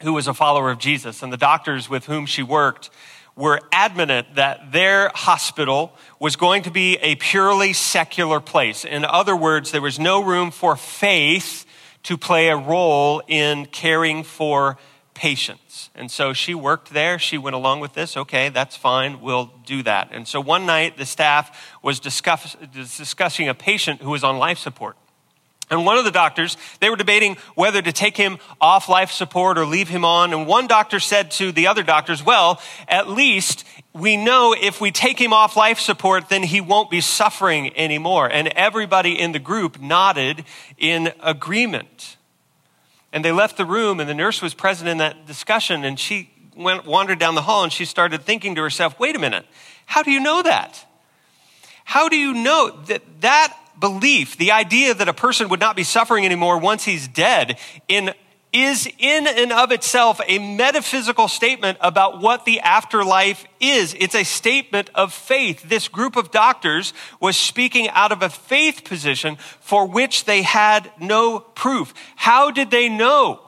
who 0.03 0.13
was 0.13 0.29
a 0.29 0.35
follower 0.35 0.71
of 0.71 0.79
Jesus, 0.79 1.21
and 1.21 1.33
the 1.33 1.37
doctors 1.37 1.91
with 1.91 2.07
whom 2.07 2.25
she 2.25 2.45
worked 2.45 2.89
were 3.35 3.61
adamant 3.73 4.37
that 4.37 4.71
their 4.71 5.11
hospital 5.13 5.93
was 6.21 6.37
going 6.37 6.63
to 6.63 6.71
be 6.71 6.97
a 6.99 7.17
purely 7.17 7.73
secular 7.73 8.39
place. 8.39 8.85
In 8.85 9.05
other 9.05 9.35
words, 9.35 9.73
there 9.73 9.83
was 9.83 9.99
no 9.99 10.23
room 10.23 10.53
for 10.53 10.77
faith 10.77 11.65
to 12.05 12.17
play 12.17 12.49
a 12.49 12.57
role 12.57 13.23
in 13.27 13.67
caring 13.67 14.23
for 14.23 14.79
patients. 15.15 15.91
And 15.97 16.11
so 16.11 16.33
she 16.33 16.55
worked 16.55 16.91
there. 16.91 17.19
She 17.19 17.39
went 17.39 17.57
along 17.57 17.81
with 17.81 17.95
this. 17.95 18.17
Okay, 18.17 18.51
that's 18.51 18.77
fine. 18.77 19.21
We'll 19.21 19.51
do 19.67 19.83
that. 19.83 20.11
And 20.13 20.29
so 20.29 20.41
one 20.41 20.65
night, 20.65 20.97
the 20.97 21.07
staff 21.07 21.75
was 21.83 21.99
discuss- 21.99 22.57
discussing 22.73 23.49
a 23.49 23.55
patient 23.55 24.01
who 24.01 24.11
was 24.11 24.23
on 24.23 24.39
life 24.39 24.59
support. 24.59 24.97
And 25.71 25.85
one 25.85 25.99
of 25.99 26.05
the 26.05 26.11
doctors, 26.11 26.57
they 26.81 26.89
were 26.89 26.97
debating 26.97 27.37
whether 27.55 27.83
to 27.83 27.93
take 27.93 28.17
him 28.17 28.39
off 28.61 28.89
life 28.89 29.11
support 29.11 29.59
or 29.59 29.67
leave 29.67 29.89
him 29.89 30.05
on. 30.05 30.33
And 30.33 30.47
one 30.47 30.67
doctor 30.67 30.99
said 30.99 31.31
to 31.33 31.53
the 31.53 31.67
other 31.67 31.83
doctors, 31.83 32.25
well, 32.25 32.61
at 32.87 33.09
least 33.09 33.65
we 33.99 34.17
know 34.17 34.55
if 34.59 34.81
we 34.81 34.91
take 34.91 35.21
him 35.21 35.33
off 35.33 35.57
life 35.57 35.79
support, 35.79 36.29
then 36.29 36.43
he 36.43 36.61
won't 36.61 36.91
be 36.91 37.01
suffering 37.01 37.77
anymore. 37.77 38.31
And 38.31 38.49
everybody 38.49 39.19
in 39.19 39.33
the 39.33 39.39
group 39.39 39.81
nodded 39.81 40.45
in 40.77 41.13
agreement. 41.21 42.17
And 43.13 43.25
they 43.25 43.33
left 43.33 43.57
the 43.57 43.65
room, 43.65 44.01
and 44.01 44.09
the 44.09 44.15
nurse 44.15 44.43
was 44.43 44.55
present 44.55 44.89
in 44.89 44.99
that 44.99 45.27
discussion. 45.27 45.85
And 45.85 45.99
she 45.99 46.31
went, 46.59 46.85
wandered 46.85 47.19
down 47.19 47.35
the 47.35 47.43
hall 47.43 47.63
and 47.63 47.73
she 47.73 47.85
started 47.85 48.23
thinking 48.23 48.55
to 48.57 48.63
herself, 48.63 48.99
wait 48.99 49.17
a 49.17 49.19
minute, 49.19 49.47
how 49.87 50.03
do 50.03 50.11
you 50.11 50.21
know 50.21 50.43
that? 50.43 50.85
How 51.85 52.09
do 52.09 52.17
you 52.17 52.35
know 52.35 52.71
that 52.87 53.03
that 53.21 53.57
belief, 53.81 54.37
the 54.37 54.53
idea 54.53 54.93
that 54.93 55.09
a 55.09 55.15
person 55.15 55.49
would 55.49 55.61
not 55.61 55.77
be 55.77 55.85
suffering 55.85 56.27
anymore 56.27 56.59
once 56.59 56.85
he's 56.85 57.09
dead, 57.09 57.59
in, 57.87 58.13
is 58.53 58.89
in 58.99 59.27
and 59.27 59.53
of 59.53 59.73
itself 59.73 60.21
a 60.27 60.39
metaphysical 60.39 61.29
statement 61.29 61.79
about 61.81 62.21
what 62.21 62.45
the 62.45 62.61
afterlife 62.61 63.45
is. 63.61 63.95
It's 63.99 64.15
a 64.15 64.25
statement 64.25 64.91
of 64.95 65.13
faith. 65.13 65.63
This 65.69 65.89
group 65.89 66.17
of 66.17 66.31
doctors 66.31 66.93
was 67.21 67.37
speaking 67.37 67.89
out 67.91 68.13
of 68.13 68.23
a 68.23 68.31
faith 68.31 68.85
position 68.85 69.37
for 69.61 69.87
which 69.87 70.25
they 70.25 70.43
had 70.43 70.91
no 70.99 71.41
proof. 71.41 71.93
How 72.17 72.51
did 72.51 72.71
they 72.71 72.89
know 72.89 73.41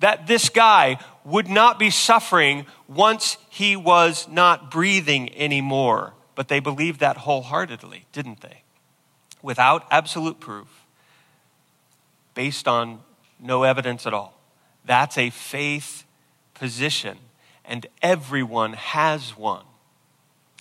that 0.00 0.26
this 0.26 0.48
guy 0.48 0.98
would 1.24 1.48
not 1.48 1.78
be 1.78 1.90
suffering 1.90 2.66
once 2.88 3.36
he 3.48 3.76
was 3.76 4.26
not 4.28 4.70
breathing 4.70 5.34
anymore? 5.36 6.14
But 6.34 6.48
they 6.48 6.60
believed 6.60 7.00
that 7.00 7.16
wholeheartedly, 7.18 8.06
didn't 8.12 8.40
they? 8.40 8.62
without 9.42 9.86
absolute 9.90 10.40
proof, 10.40 10.84
based 12.34 12.66
on 12.66 13.00
no 13.40 13.62
evidence 13.62 14.06
at 14.06 14.14
all. 14.14 14.37
That's 14.88 15.18
a 15.18 15.28
faith 15.28 16.04
position, 16.54 17.18
and 17.62 17.86
everyone 18.00 18.72
has 18.72 19.36
one. 19.36 19.64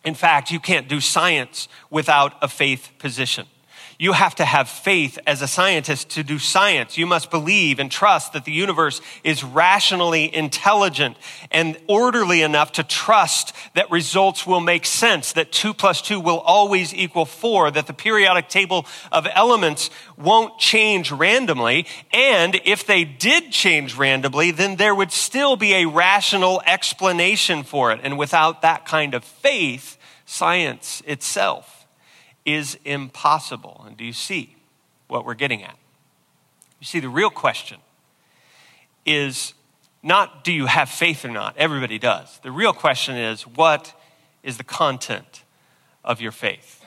In 0.04 0.16
fact, 0.16 0.52
you 0.52 0.60
can't 0.60 0.90
do 0.90 1.00
science 1.00 1.70
without 1.90 2.34
a 2.42 2.50
faith 2.50 2.92
position. 3.00 3.48
You 4.00 4.14
have 4.14 4.36
to 4.36 4.46
have 4.46 4.70
faith 4.70 5.18
as 5.26 5.42
a 5.42 5.48
scientist 5.48 6.10
to 6.12 6.24
do 6.24 6.38
science. 6.38 7.00
You 7.00 7.08
must 7.08 7.32
believe 7.32 7.80
and 7.80 7.90
trust 7.90 8.34
that 8.34 8.46
the 8.46 8.52
universe 8.52 9.02
is 9.24 9.44
rationally 9.44 10.34
intelligent 10.34 11.18
and 11.50 11.76
orderly 11.88 12.44
enough 12.44 12.74
to 12.74 12.84
trust 12.84 13.56
that 13.74 13.90
results 13.90 14.46
will 14.46 14.60
make 14.60 14.86
sense, 14.86 15.34
that 15.34 15.52
two 15.52 15.74
plus 15.74 16.00
two 16.04 16.20
will 16.20 16.38
always 16.42 16.94
equal 16.94 17.26
four, 17.26 17.72
that 17.72 17.88
the 17.88 17.94
periodic 17.94 18.50
table 18.50 18.86
of 19.12 19.28
elements 19.34 19.90
won't 20.16 20.60
change 20.60 21.12
randomly. 21.12 21.88
And 22.14 22.62
if 22.66 22.86
they 22.86 23.04
did 23.04 23.52
change 23.52 23.96
randomly, 23.96 24.52
then 24.52 24.76
there 24.76 24.94
would 24.94 25.12
still 25.12 25.56
be 25.56 25.74
a 25.74 25.86
rational 25.88 26.62
explanation 26.68 27.64
for 27.64 27.92
it. 27.92 28.02
And 28.04 28.20
without 28.20 28.62
that 28.62 28.86
kind 28.86 29.16
of 29.16 29.24
faith, 29.24 29.98
science 30.28 31.02
itself 31.08 31.77
is 32.48 32.80
impossible. 32.86 33.84
And 33.86 33.98
do 33.98 34.06
you 34.06 34.14
see 34.14 34.56
what 35.08 35.26
we're 35.26 35.36
getting 35.36 35.62
at? 35.62 35.76
You 36.80 36.86
see, 36.86 37.02
the 37.02 37.10
real 37.10 37.30
question 37.30 37.78
is 39.06 39.54
not 40.02 40.44
do 40.44 40.54
you 40.54 40.66
have 40.66 40.90
faith 40.90 41.26
or 41.26 41.30
not? 41.30 41.58
Everybody 41.58 42.00
does. 42.00 42.40
The 42.42 42.52
real 42.52 42.74
question 42.74 43.16
is 43.16 43.44
what 43.44 43.94
is 44.42 44.58
the 44.58 44.64
content 44.64 45.44
of 46.04 46.22
your 46.22 46.32
faith? 46.32 46.84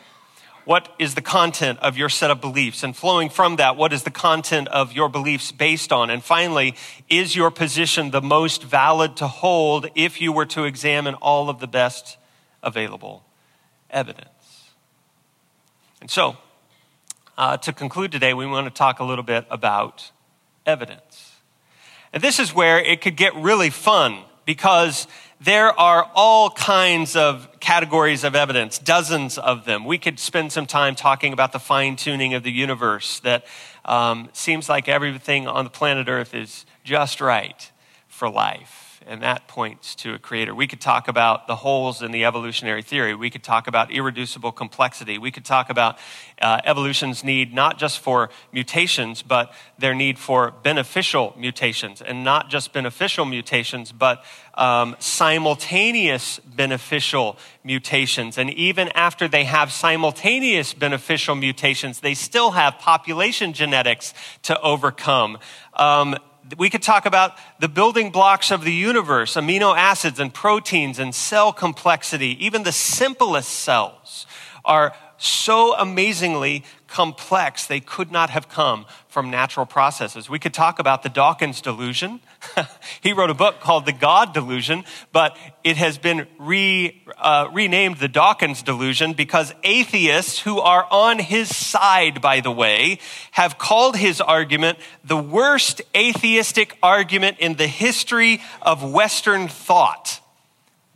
What 0.64 0.94
is 0.98 1.14
the 1.14 1.22
content 1.22 1.78
of 1.80 1.96
your 1.96 2.08
set 2.08 2.30
of 2.30 2.40
beliefs? 2.40 2.82
And 2.82 2.96
flowing 2.96 3.28
from 3.28 3.56
that, 3.56 3.76
what 3.76 3.92
is 3.92 4.04
the 4.04 4.10
content 4.10 4.68
of 4.68 4.92
your 4.92 5.08
beliefs 5.08 5.52
based 5.52 5.92
on? 5.92 6.10
And 6.10 6.22
finally, 6.22 6.74
is 7.08 7.34
your 7.34 7.50
position 7.50 8.10
the 8.10 8.22
most 8.22 8.62
valid 8.62 9.16
to 9.16 9.26
hold 9.26 9.88
if 9.94 10.20
you 10.20 10.32
were 10.32 10.46
to 10.46 10.64
examine 10.64 11.14
all 11.14 11.50
of 11.50 11.58
the 11.58 11.66
best 11.66 12.18
available 12.62 13.24
evidence? 13.90 14.39
And 16.00 16.10
so, 16.10 16.36
uh, 17.36 17.56
to 17.58 17.72
conclude 17.72 18.12
today, 18.12 18.34
we 18.34 18.46
want 18.46 18.66
to 18.66 18.70
talk 18.70 19.00
a 19.00 19.04
little 19.04 19.24
bit 19.24 19.46
about 19.50 20.10
evidence. 20.66 21.36
And 22.12 22.22
this 22.22 22.38
is 22.38 22.54
where 22.54 22.78
it 22.78 23.00
could 23.00 23.16
get 23.16 23.34
really 23.34 23.70
fun 23.70 24.20
because 24.44 25.06
there 25.40 25.78
are 25.78 26.10
all 26.14 26.50
kinds 26.50 27.16
of 27.16 27.48
categories 27.60 28.24
of 28.24 28.34
evidence, 28.34 28.78
dozens 28.78 29.38
of 29.38 29.64
them. 29.64 29.84
We 29.84 29.98
could 29.98 30.18
spend 30.18 30.52
some 30.52 30.66
time 30.66 30.94
talking 30.94 31.32
about 31.32 31.52
the 31.52 31.58
fine 31.58 31.96
tuning 31.96 32.34
of 32.34 32.42
the 32.42 32.50
universe 32.50 33.20
that 33.20 33.46
um, 33.84 34.28
seems 34.32 34.68
like 34.68 34.88
everything 34.88 35.46
on 35.46 35.64
the 35.64 35.70
planet 35.70 36.08
Earth 36.08 36.34
is 36.34 36.66
just 36.84 37.20
right 37.20 37.70
for 38.08 38.28
life 38.28 38.79
and 39.10 39.22
that 39.22 39.48
points 39.48 39.96
to 39.96 40.14
a 40.14 40.18
creator. 40.20 40.54
We 40.54 40.68
could 40.68 40.80
talk 40.80 41.08
about 41.08 41.48
the 41.48 41.56
holes 41.56 42.00
in 42.00 42.12
the 42.12 42.24
evolutionary 42.24 42.80
theory. 42.80 43.12
We 43.12 43.28
could 43.28 43.42
talk 43.42 43.66
about 43.66 43.90
irreducible 43.90 44.52
complexity. 44.52 45.18
We 45.18 45.32
could 45.32 45.44
talk 45.44 45.68
about 45.68 45.98
uh, 46.40 46.60
evolution's 46.64 47.24
need 47.24 47.52
not 47.52 47.76
just 47.76 47.98
for 47.98 48.30
mutations, 48.52 49.22
but 49.22 49.52
their 49.76 49.94
need 49.94 50.16
for 50.16 50.52
beneficial 50.52 51.34
mutations, 51.36 52.00
and 52.00 52.22
not 52.22 52.50
just 52.50 52.72
beneficial 52.72 53.24
mutations, 53.24 53.90
but 53.90 54.24
um, 54.54 54.94
simultaneous 55.00 56.38
beneficial 56.38 57.36
mutations. 57.64 58.38
And 58.38 58.48
even 58.50 58.90
after 58.94 59.26
they 59.26 59.42
have 59.42 59.72
simultaneous 59.72 60.72
beneficial 60.72 61.34
mutations, 61.34 61.98
they 61.98 62.14
still 62.14 62.52
have 62.52 62.78
population 62.78 63.54
genetics 63.54 64.14
to 64.42 64.60
overcome. 64.60 65.38
Um, 65.74 66.16
we 66.58 66.70
could 66.70 66.82
talk 66.82 67.06
about 67.06 67.32
the 67.58 67.68
building 67.68 68.10
blocks 68.10 68.50
of 68.50 68.64
the 68.64 68.72
universe, 68.72 69.34
amino 69.34 69.76
acids 69.76 70.18
and 70.18 70.32
proteins 70.32 70.98
and 70.98 71.14
cell 71.14 71.52
complexity. 71.52 72.44
Even 72.44 72.62
the 72.62 72.72
simplest 72.72 73.50
cells 73.50 74.26
are 74.64 74.94
so 75.16 75.74
amazingly 75.76 76.64
complex, 76.90 77.66
they 77.66 77.80
could 77.80 78.10
not 78.10 78.30
have 78.30 78.48
come 78.48 78.84
from 79.08 79.30
natural 79.30 79.64
processes. 79.64 80.28
We 80.28 80.40
could 80.40 80.52
talk 80.52 80.80
about 80.80 81.02
the 81.02 81.08
Dawkins 81.08 81.60
delusion. 81.60 82.20
he 83.00 83.12
wrote 83.12 83.30
a 83.30 83.34
book 83.34 83.60
called 83.60 83.86
The 83.86 83.92
God 83.92 84.34
Delusion, 84.34 84.84
but 85.12 85.36
it 85.62 85.76
has 85.76 85.98
been 85.98 86.26
re, 86.38 87.02
uh, 87.16 87.48
renamed 87.52 87.98
the 87.98 88.08
Dawkins 88.08 88.62
delusion 88.62 89.12
because 89.12 89.54
atheists 89.62 90.40
who 90.40 90.58
are 90.58 90.86
on 90.90 91.20
his 91.20 91.54
side, 91.54 92.20
by 92.20 92.40
the 92.40 92.50
way, 92.50 92.98
have 93.32 93.56
called 93.56 93.96
his 93.96 94.20
argument 94.20 94.78
the 95.04 95.16
worst 95.16 95.80
atheistic 95.96 96.76
argument 96.82 97.38
in 97.38 97.54
the 97.54 97.68
history 97.68 98.42
of 98.62 98.82
Western 98.82 99.46
thought. 99.46 100.20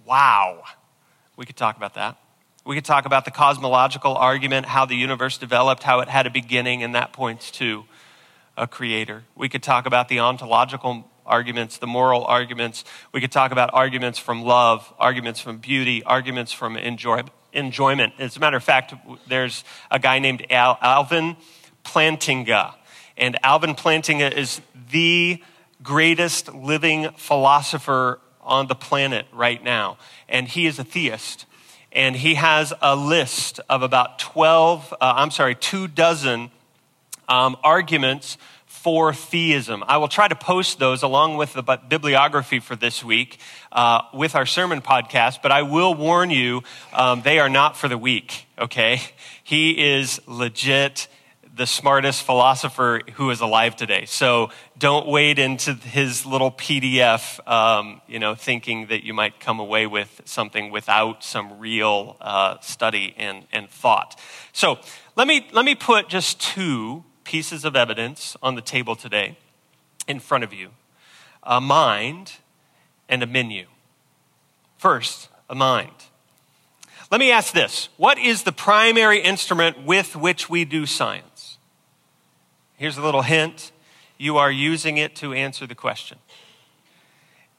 Wow. 0.04 0.64
We 1.37 1.46
could 1.46 1.57
talk 1.57 1.76
about 1.76 1.94
that. 1.94 2.16
We 2.66 2.74
could 2.74 2.85
talk 2.87 3.05
about 3.05 3.27
the 3.27 3.31
cosmological 3.31 4.16
argument, 4.16 4.64
how 4.64 4.87
the 4.87 4.96
universe 4.96 5.37
developed, 5.37 5.83
how 5.83 6.00
it 6.00 6.09
had 6.09 6.27
a 6.27 6.31
beginning, 6.31 6.83
and 6.83 6.94
that 6.94 7.12
points 7.12 7.50
to 7.53 7.85
a 8.57 8.66
creator. 8.66 9.24
We 9.35 9.50
could 9.50 9.62
talk 9.62 9.85
about 9.85 10.09
the 10.09 10.20
ontological 10.20 11.11
arguments, 11.27 11.77
the 11.77 11.87
moral 11.87 12.24
arguments. 12.24 12.85
We 13.12 13.20
could 13.20 13.33
talk 13.33 13.53
about 13.53 13.68
arguments 13.74 14.18
from 14.18 14.42
love, 14.42 14.90
arguments 14.98 15.40
from 15.40 15.59
beauty, 15.59 16.03
arguments 16.05 16.53
from 16.53 16.79
enjoy, 16.79 17.24
enjoyment. 17.53 18.14
As 18.18 18.38
a 18.38 18.40
matter 18.40 18.57
of 18.57 18.64
fact, 18.64 18.94
there's 19.29 19.62
a 19.90 19.98
guy 19.98 20.18
named 20.18 20.46
Al, 20.48 20.79
Alvin 20.81 21.37
Plantinga. 21.85 22.74
And 23.18 23.38
Alvin 23.44 23.74
Plantinga 23.74 24.33
is 24.33 24.62
the 24.90 25.42
greatest 25.83 26.55
living 26.55 27.11
philosopher 27.18 28.20
on 28.40 28.68
the 28.68 28.74
planet 28.74 29.27
right 29.35 29.62
now. 29.62 29.98
And 30.31 30.48
he 30.48 30.66
is 30.66 30.79
a 30.79 30.85
theist 30.85 31.44
and 31.94 32.16
he 32.16 32.35
has 32.35 32.72
a 32.83 32.96
list 32.96 33.61
of 33.70 33.83
about 33.83 34.18
12, 34.18 34.92
uh, 34.92 34.96
I'm 35.00 35.30
sorry, 35.30 35.54
two 35.54 35.87
dozen 35.87 36.50
um, 37.28 37.57
arguments 37.62 38.37
for 38.66 39.14
theism. 39.14 39.83
I 39.87 39.96
will 39.96 40.09
try 40.09 40.28
to 40.28 40.35
post 40.35 40.78
those 40.78 41.02
along 41.02 41.37
with 41.37 41.54
the 41.54 41.62
bibliography 41.62 42.59
for 42.59 42.76
this 42.76 43.02
week 43.02 43.38
uh, 43.72 44.02
with 44.12 44.35
our 44.35 44.44
sermon 44.44 44.83
podcast, 44.83 45.40
but 45.42 45.52
I 45.52 45.62
will 45.62 45.94
warn 45.94 46.28
you, 46.30 46.62
um, 46.92 47.22
they 47.22 47.38
are 47.38 47.48
not 47.48 47.76
for 47.76 47.88
the 47.88 47.96
weak, 47.96 48.46
okay? 48.59 49.00
He 49.42 49.94
is 49.94 50.20
legit 50.26 51.09
the 51.56 51.66
smartest 51.66 52.24
philosopher 52.24 53.00
who 53.14 53.30
is 53.30 53.40
alive 53.40 53.76
today. 53.76 54.06
So 54.06 54.50
don't 54.76 55.06
wade 55.06 55.38
into 55.38 55.74
his 55.74 56.26
little 56.26 56.50
PDF, 56.50 57.46
um, 57.48 58.00
you 58.08 58.18
know, 58.18 58.34
thinking 58.34 58.88
that 58.88 59.04
you 59.04 59.14
might 59.14 59.38
come 59.38 59.60
away 59.60 59.86
with 59.86 60.20
something 60.24 60.72
without 60.72 61.22
some 61.22 61.60
real 61.60 62.16
uh, 62.20 62.58
study 62.60 63.14
and, 63.16 63.44
and 63.52 63.70
thought. 63.70 64.18
So 64.52 64.80
let 65.14 65.28
me, 65.28 65.46
let 65.52 65.64
me 65.64 65.76
put 65.76 66.08
just 66.08 66.40
two 66.40 67.04
pieces 67.22 67.64
of 67.64 67.76
evidence 67.76 68.36
on 68.42 68.56
the 68.56 68.62
table 68.62 68.96
today 68.96 69.38
in 70.08 70.18
front 70.18 70.44
of 70.44 70.52
you 70.52 70.70
a 71.46 71.60
mind 71.60 72.32
and 73.08 73.22
a 73.22 73.26
menu. 73.26 73.66
First, 74.78 75.28
a 75.48 75.54
mind. 75.54 75.92
Let 77.10 77.20
me 77.20 77.30
ask 77.30 77.52
this 77.52 77.90
What 77.96 78.18
is 78.18 78.42
the 78.42 78.52
primary 78.52 79.20
instrument 79.20 79.84
with 79.84 80.16
which 80.16 80.50
we 80.50 80.64
do 80.64 80.84
science? 80.84 81.34
Here's 82.76 82.98
a 82.98 83.02
little 83.02 83.22
hint 83.22 83.70
you 84.16 84.37
are 84.37 84.50
using 84.50 84.96
it 84.96 85.16
to 85.16 85.32
answer 85.32 85.66
the 85.66 85.74
question. 85.74 86.18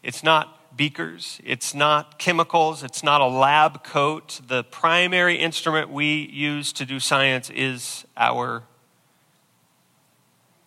It's 0.04 0.23
not 0.23 0.78
beakers, 0.78 1.39
it's 1.43 1.73
not 1.73 2.19
chemicals, 2.19 2.84
it's 2.84 3.04
not 3.04 3.21
a 3.21 3.28
lab 3.28 3.84
coat. 3.84 4.41
The 4.47 4.63
primary 4.63 5.36
instrument 5.36 5.89
we 5.89 6.30
use 6.32 6.73
to 6.73 6.86
do 6.86 6.99
science 6.99 7.49
is 7.49 8.06
our 8.17 8.63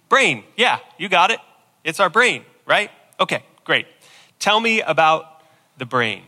brain. 0.09 0.45
Yeah, 0.57 0.79
you 0.99 1.09
got 1.09 1.31
it. 1.31 1.41
It's 1.85 2.01
our 2.01 2.11
brain, 2.11 2.45
right? 2.67 2.91
Okay, 3.21 3.43
great. 3.65 3.87
Tell 4.39 4.61
me 4.61 4.81
about 4.83 5.43
the 5.79 5.87
brain. 5.87 6.23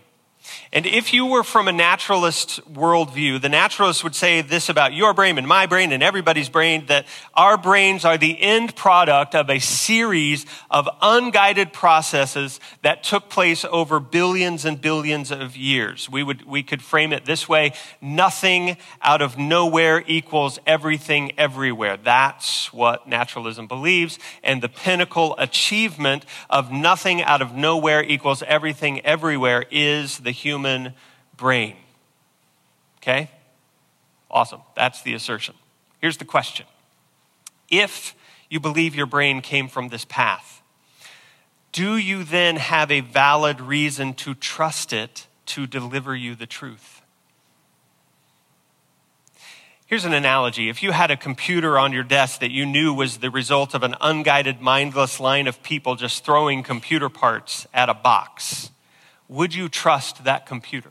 And 0.72 0.86
if 0.86 1.12
you 1.12 1.26
were 1.26 1.42
from 1.42 1.68
a 1.68 1.72
naturalist 1.72 2.60
worldview, 2.72 3.40
the 3.40 3.48
naturalist 3.48 4.04
would 4.04 4.14
say 4.14 4.40
this 4.40 4.68
about 4.68 4.92
your 4.92 5.12
brain 5.12 5.36
and 5.36 5.46
my 5.46 5.66
brain 5.66 5.92
and 5.92 6.02
everybody's 6.02 6.48
brain 6.48 6.86
that 6.86 7.06
our 7.34 7.58
brains 7.58 8.04
are 8.04 8.16
the 8.16 8.40
end 8.40 8.76
product 8.76 9.34
of 9.34 9.50
a 9.50 9.58
series 9.58 10.46
of 10.70 10.88
unguided 11.02 11.72
processes 11.72 12.60
that 12.82 13.02
took 13.02 13.28
place 13.28 13.64
over 13.64 13.98
billions 13.98 14.64
and 14.64 14.80
billions 14.80 15.30
of 15.30 15.56
years. 15.56 16.08
We, 16.08 16.22
would, 16.22 16.46
we 16.46 16.62
could 16.62 16.82
frame 16.82 17.12
it 17.12 17.24
this 17.24 17.48
way 17.48 17.72
nothing 18.00 18.76
out 19.02 19.22
of 19.22 19.38
nowhere 19.38 20.04
equals 20.06 20.58
everything 20.66 21.32
everywhere. 21.38 21.96
That's 21.96 22.72
what 22.72 23.08
naturalism 23.08 23.66
believes. 23.66 24.18
And 24.42 24.62
the 24.62 24.68
pinnacle 24.68 25.34
achievement 25.38 26.24
of 26.48 26.70
nothing 26.70 27.22
out 27.22 27.42
of 27.42 27.54
nowhere 27.54 28.02
equals 28.04 28.42
everything 28.46 29.00
everywhere 29.00 29.64
is 29.70 30.18
the 30.18 30.29
human 30.32 30.80
human 30.80 30.94
brain. 31.36 31.76
Okay? 32.98 33.30
Awesome. 34.30 34.60
That's 34.76 35.02
the 35.02 35.14
assertion. 35.14 35.54
Here's 36.00 36.18
the 36.18 36.24
question 36.24 36.66
If 37.70 38.14
you 38.48 38.60
believe 38.60 38.94
your 38.94 39.06
brain 39.06 39.40
came 39.40 39.68
from 39.68 39.88
this 39.88 40.04
path, 40.04 40.62
do 41.72 41.96
you 41.96 42.24
then 42.24 42.56
have 42.56 42.90
a 42.90 43.00
valid 43.00 43.60
reason 43.60 44.14
to 44.14 44.34
trust 44.34 44.92
it 44.92 45.26
to 45.46 45.66
deliver 45.66 46.14
you 46.14 46.34
the 46.34 46.46
truth? 46.46 47.00
Here's 49.86 50.04
an 50.04 50.12
analogy. 50.12 50.68
If 50.68 50.84
you 50.84 50.92
had 50.92 51.10
a 51.10 51.16
computer 51.16 51.76
on 51.76 51.92
your 51.92 52.04
desk 52.04 52.40
that 52.40 52.52
you 52.52 52.64
knew 52.64 52.94
was 52.94 53.18
the 53.18 53.30
result 53.30 53.74
of 53.74 53.82
an 53.82 53.96
unguided, 54.00 54.60
mindless 54.60 55.18
line 55.18 55.48
of 55.48 55.64
people 55.64 55.96
just 55.96 56.24
throwing 56.24 56.62
computer 56.62 57.08
parts 57.08 57.66
at 57.74 57.88
a 57.88 57.94
box, 57.94 58.70
would 59.30 59.54
you 59.54 59.68
trust 59.68 60.24
that 60.24 60.44
computer? 60.44 60.90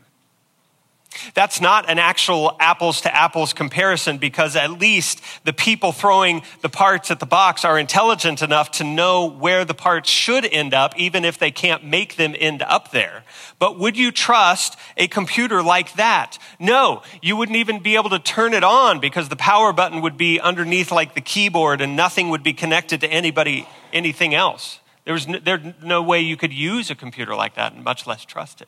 That's 1.33 1.59
not 1.59 1.89
an 1.89 1.99
actual 1.99 2.55
apples 2.59 3.01
to 3.01 3.13
apples 3.13 3.51
comparison 3.51 4.19
because 4.19 4.55
at 4.55 4.71
least 4.79 5.21
the 5.43 5.51
people 5.51 5.91
throwing 5.91 6.43
the 6.61 6.69
parts 6.69 7.11
at 7.11 7.19
the 7.19 7.25
box 7.25 7.65
are 7.65 7.77
intelligent 7.77 8.41
enough 8.41 8.71
to 8.73 8.83
know 8.83 9.25
where 9.25 9.65
the 9.65 9.73
parts 9.73 10.09
should 10.09 10.45
end 10.45 10.73
up, 10.73 10.97
even 10.97 11.25
if 11.25 11.37
they 11.37 11.51
can't 11.51 11.83
make 11.83 12.15
them 12.15 12.35
end 12.37 12.61
up 12.61 12.91
there. 12.91 13.23
But 13.57 13.77
would 13.77 13.97
you 13.97 14.11
trust 14.11 14.77
a 14.95 15.07
computer 15.07 15.61
like 15.61 15.93
that? 15.93 16.37
No, 16.59 17.01
you 17.21 17.35
wouldn't 17.35 17.57
even 17.57 17.79
be 17.79 17.95
able 17.95 18.11
to 18.11 18.19
turn 18.19 18.53
it 18.53 18.63
on 18.63 18.99
because 18.99 19.27
the 19.27 19.35
power 19.35 19.73
button 19.73 20.01
would 20.01 20.17
be 20.17 20.39
underneath 20.39 20.91
like 20.91 21.15
the 21.15 21.21
keyboard 21.21 21.81
and 21.81 21.97
nothing 21.97 22.29
would 22.29 22.43
be 22.43 22.53
connected 22.53 23.01
to 23.01 23.07
anybody, 23.07 23.67
anything 23.91 24.33
else. 24.33 24.79
There 25.05 25.13
was 25.13 25.27
no, 25.27 25.39
there, 25.39 25.75
no 25.83 26.01
way 26.01 26.21
you 26.21 26.37
could 26.37 26.53
use 26.53 26.89
a 26.89 26.95
computer 26.95 27.35
like 27.35 27.55
that 27.55 27.73
and 27.73 27.83
much 27.83 28.05
less 28.05 28.25
trust 28.25 28.61
it. 28.61 28.67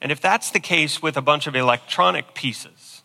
And 0.00 0.12
if 0.12 0.20
that's 0.20 0.50
the 0.50 0.60
case 0.60 1.02
with 1.02 1.16
a 1.16 1.22
bunch 1.22 1.46
of 1.46 1.56
electronic 1.56 2.34
pieces, 2.34 3.02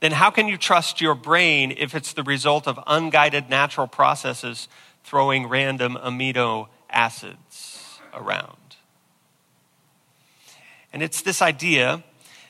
then 0.00 0.12
how 0.12 0.30
can 0.30 0.48
you 0.48 0.58
trust 0.58 1.00
your 1.00 1.14
brain 1.14 1.72
if 1.76 1.94
it's 1.94 2.12
the 2.12 2.22
result 2.22 2.66
of 2.66 2.78
unguided 2.86 3.48
natural 3.48 3.86
processes 3.86 4.68
throwing 5.04 5.46
random 5.46 5.96
amino 6.02 6.68
acids 6.90 8.00
around? 8.12 8.76
And 10.92 11.02
it's 11.02 11.22
this 11.22 11.40
idea 11.40 12.04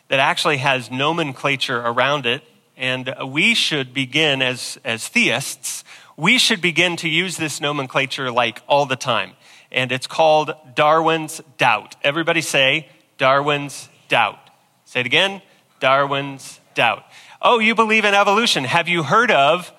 that 0.09 0.18
actually 0.18 0.59
has 0.59 0.90
nomenclature 0.90 1.78
around 1.78 2.26
it, 2.26 2.42
and 2.76 3.14
we 3.26 3.54
should 3.54 3.94
begin 3.94 4.42
as, 4.42 4.78
as 4.85 5.09
theists 5.09 5.85
we 6.16 6.38
should 6.38 6.61
begin 6.61 6.96
to 6.96 7.09
use 7.09 7.37
this 7.37 7.61
nomenclature 7.61 8.31
like 8.31 8.62
all 8.66 8.87
the 8.87 8.96
time. 8.96 9.33
And 9.72 9.90
it's 9.90 10.07
called 10.07 10.55
Darwin's 10.74 11.40
doubt. 11.59 11.96
Everybody 12.03 12.40
say 12.40 12.88
Darwin's 13.18 13.88
doubt. 14.09 14.38
Say 14.85 15.00
it 15.00 15.07
again 15.07 15.42
Darwin's 15.81 16.61
doubt. 16.74 17.05
Oh, 17.42 17.59
you 17.59 17.74
believe 17.74 18.05
in 18.05 18.14
evolution. 18.14 18.64
Have 18.64 18.88
you 18.88 19.03
heard 19.03 19.31
of 19.31 19.70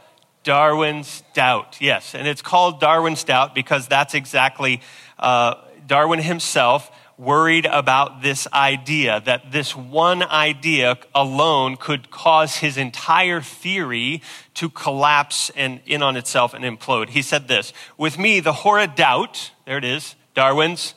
Darwin's 0.43 1.23
doubt? 1.33 1.77
Yes, 1.81 2.13
and 2.13 2.27
it's 2.27 2.43
called 2.43 2.79
Darwin's 2.79 3.23
doubt 3.23 3.55
because 3.55 3.87
that's 3.87 4.13
exactly 4.13 4.81
uh, 5.17 5.55
Darwin 5.87 6.19
himself 6.19 6.91
worried 7.17 7.65
about 7.65 8.21
this 8.21 8.47
idea 8.51 9.21
that 9.21 9.51
this 9.51 9.75
one 9.75 10.23
idea 10.23 10.97
alone 11.13 11.77
could 11.77 12.11
cause 12.11 12.57
his 12.57 12.77
entire 12.77 13.41
theory 13.41 14.21
to 14.53 14.69
collapse 14.69 15.49
and 15.55 15.79
in 15.85 16.01
on 16.01 16.17
itself 16.17 16.53
and 16.53 16.65
implode. 16.65 17.09
He 17.09 17.21
said 17.21 17.47
this 17.47 17.73
With 17.97 18.17
me, 18.17 18.39
the 18.39 18.53
horrid 18.53 18.95
doubt, 18.95 19.51
there 19.65 19.77
it 19.77 19.85
is, 19.85 20.15
Darwin's 20.33 20.95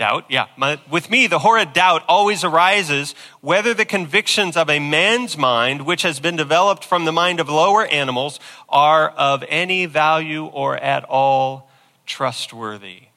doubt, 0.00 0.24
yeah. 0.30 0.46
My, 0.56 0.80
with 0.90 1.10
me, 1.10 1.26
the 1.26 1.40
horrid 1.40 1.74
doubt 1.74 2.04
always 2.08 2.42
arises 2.42 3.14
whether 3.42 3.74
the 3.74 3.84
convictions 3.84 4.56
of 4.56 4.70
a 4.70 4.78
man's 4.78 5.36
mind, 5.36 5.84
which 5.84 6.02
has 6.02 6.20
been 6.20 6.36
developed 6.36 6.84
from 6.84 7.04
the 7.04 7.12
mind 7.12 7.38
of 7.38 7.50
lower 7.50 7.84
animals, 7.84 8.40
are 8.68 9.10
of 9.10 9.44
any 9.48 9.84
value 9.84 10.46
or 10.46 10.78
at 10.78 11.04
all 11.04 11.68
trustworthy. 12.06 13.09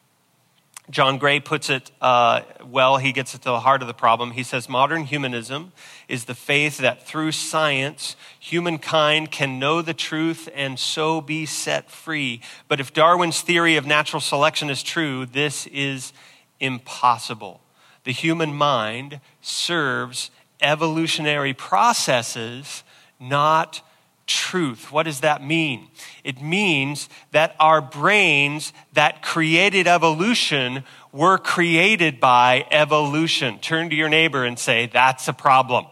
John 0.89 1.17
Gray 1.17 1.39
puts 1.39 1.69
it 1.69 1.91
uh, 2.02 2.41
well. 2.65 2.98
He 2.98 3.13
gets 3.13 3.32
to 3.32 3.38
the 3.39 3.62
heart 3.62 3.82
of 3.82 3.88
the 3.88 3.93
problem. 3.93 4.32
He 4.32 4.43
says 4.43 4.67
modern 4.67 5.06
humanism 5.06 5.72
is 6.10 6.26
the 6.26 6.36
faith 6.36 6.78
that 6.80 7.08
through 7.08 7.32
science, 7.32 8.17
humankind 8.38 9.32
can 9.32 9.60
know 9.60 9.82
the 9.82 9.93
truth 9.93 10.50
and 10.54 10.78
so 10.78 11.22
be 11.22 11.46
set 11.46 11.89
free. 11.89 12.41
But 12.67 12.82
if 12.82 12.91
Darwin's 12.91 13.41
theory 13.41 13.78
of 13.78 13.86
natural 13.86 14.19
selection 14.19 14.69
is 14.69 14.84
true, 14.84 15.26
this 15.26 15.67
is 15.67 16.12
impossible. 16.60 17.62
The 18.04 18.12
human 18.12 18.54
mind 18.54 19.22
serves 19.41 20.32
evolutionary 20.62 21.54
processes, 21.54 22.84
not 23.19 23.82
truth. 24.28 24.92
What 24.92 25.04
does 25.04 25.22
that 25.22 25.44
mean? 25.44 25.90
It 26.24 26.42
means 26.42 27.10
that 27.32 27.56
our 27.60 27.82
brains 27.82 28.74
that 28.94 29.22
created 29.22 29.88
evolution 29.88 30.84
were 31.12 31.38
created 31.38 32.20
by 32.20 32.66
evolution. 32.72 33.60
Turn 33.60 33.90
to 33.90 33.96
your 33.96 34.10
neighbor 34.10 34.44
and 34.44 34.58
say, 34.58 34.88
That's 34.88 35.28
a 35.28 35.34
problem. 35.34 35.86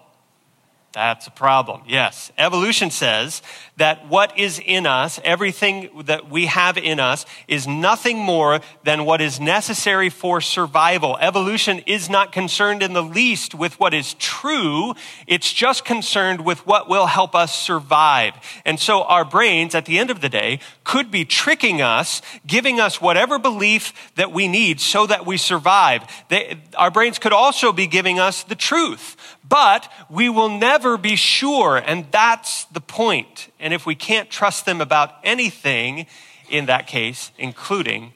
That's 0.93 1.25
a 1.25 1.32
problem. 1.32 1.84
Yes. 1.88 2.34
Evolution 2.38 2.91
says 2.91 3.41
that 3.77 4.10
what 4.10 4.38
is 4.38 4.60
in 4.63 4.86
us, 4.86 5.21
everything 5.23 5.89
that 6.04 6.30
we 6.30 6.47
have 6.47 6.77
in 6.77 6.99
us, 6.99 7.25
is 7.47 7.65
nothing 7.65 8.17
more 8.17 8.60
than 8.84 9.06
what 9.06 9.21
is 9.21 9.39
necessary 9.39 10.10
for 10.10 10.41
survival. 10.41 11.17
Evolution 11.21 11.80
is 11.86 12.10
not 12.10 12.34
concerned 12.34 12.84
in 12.84 12.91
the 12.91 13.01
least 13.01 13.56
with 13.56 13.80
what 13.80 13.93
is 13.93 14.15
true. 14.15 14.93
It's 15.27 15.54
just 15.54 15.86
concerned 15.86 16.43
with 16.43 16.67
what 16.67 16.89
will 16.89 17.06
help 17.06 17.36
us 17.36 17.58
survive. 17.58 18.34
And 18.65 18.77
so 18.77 19.04
our 19.04 19.23
brains, 19.23 19.73
at 19.73 19.86
the 19.86 19.97
end 19.97 20.10
of 20.10 20.19
the 20.19 20.30
day, 20.30 20.60
could 20.84 21.10
be 21.10 21.23
tricking 21.23 21.82
us, 21.82 22.21
giving 22.45 22.82
us 22.82 22.99
whatever 22.99 23.39
belief 23.39 24.12
that 24.15 24.34
we 24.34 24.49
need 24.49 24.82
so 24.82 25.08
that 25.08 25.25
we 25.25 25.38
survive. 25.38 26.04
They, 26.27 26.60
our 26.77 26.91
brains 26.91 27.17
could 27.17 27.34
also 27.34 27.71
be 27.71 27.88
giving 27.88 28.19
us 28.19 28.43
the 28.43 28.56
truth. 28.56 29.15
But 29.47 29.91
we 30.10 30.30
will 30.30 30.47
never 30.47 30.81
never 30.82 30.98
be 30.98 31.15
sure. 31.15 31.78
And 31.78 32.08
that's 32.10 32.65
the 32.65 32.82
point. 32.82 33.54
And 33.60 33.72
if 33.72 33.86
we 33.86 33.94
can't 33.94 34.32
trust 34.32 34.65
them 34.65 34.82
about 34.82 35.13
anything, 35.24 36.08
in 36.50 36.65
that 36.65 36.88
case, 36.88 37.32
including 37.38 38.13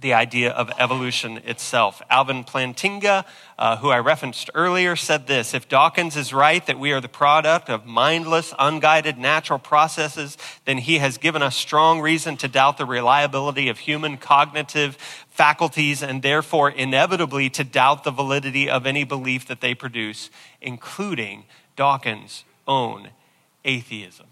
the 0.00 0.14
idea 0.14 0.50
of 0.50 0.70
evolution 0.78 1.38
itself. 1.44 2.00
Alvin 2.08 2.44
Plantinga, 2.44 3.24
uh, 3.58 3.76
who 3.78 3.90
I 3.90 3.98
referenced 3.98 4.48
earlier, 4.54 4.96
said 4.96 5.26
this 5.26 5.52
If 5.52 5.68
Dawkins 5.68 6.16
is 6.16 6.32
right 6.32 6.64
that 6.66 6.78
we 6.78 6.92
are 6.92 7.00
the 7.00 7.08
product 7.08 7.68
of 7.68 7.84
mindless, 7.84 8.54
unguided 8.58 9.18
natural 9.18 9.58
processes, 9.58 10.38
then 10.64 10.78
he 10.78 10.98
has 10.98 11.18
given 11.18 11.42
us 11.42 11.56
strong 11.56 12.00
reason 12.00 12.36
to 12.38 12.48
doubt 12.48 12.78
the 12.78 12.86
reliability 12.86 13.68
of 13.68 13.80
human 13.80 14.16
cognitive 14.16 14.96
faculties 15.28 16.02
and 16.02 16.22
therefore 16.22 16.70
inevitably 16.70 17.50
to 17.50 17.64
doubt 17.64 18.04
the 18.04 18.10
validity 18.10 18.70
of 18.70 18.86
any 18.86 19.04
belief 19.04 19.46
that 19.46 19.60
they 19.60 19.74
produce, 19.74 20.30
including 20.62 21.44
Dawkins' 21.78 22.44
own 22.66 23.10
atheism 23.64 24.26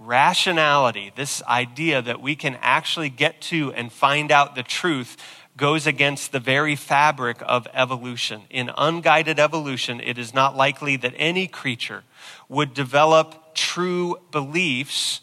rationality, 0.00 1.12
this 1.14 1.42
idea 1.44 2.00
that 2.00 2.20
we 2.20 2.34
can 2.34 2.58
actually 2.62 3.10
get 3.10 3.40
to 3.42 3.72
and 3.74 3.92
find 3.92 4.32
out 4.32 4.54
the 4.54 4.62
truth, 4.62 5.16
goes 5.56 5.86
against 5.86 6.32
the 6.32 6.40
very 6.40 6.74
fabric 6.74 7.36
of 7.46 7.68
evolution. 7.74 8.42
In 8.48 8.70
unguided 8.78 9.38
evolution, 9.38 10.00
it 10.00 10.16
is 10.16 10.32
not 10.32 10.56
likely 10.56 10.96
that 10.96 11.12
any 11.16 11.46
creature 11.46 12.02
would 12.48 12.72
develop 12.72 13.54
true 13.54 14.18
beliefs. 14.30 15.20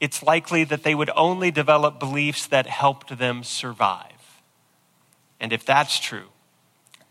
It's 0.00 0.22
likely 0.22 0.64
that 0.64 0.82
they 0.82 0.94
would 0.94 1.10
only 1.14 1.52
develop 1.52 2.00
beliefs 2.00 2.46
that 2.48 2.66
helped 2.66 3.16
them 3.18 3.44
survive. 3.44 4.40
And 5.38 5.52
if 5.52 5.64
that's 5.64 6.00
true, 6.00 6.30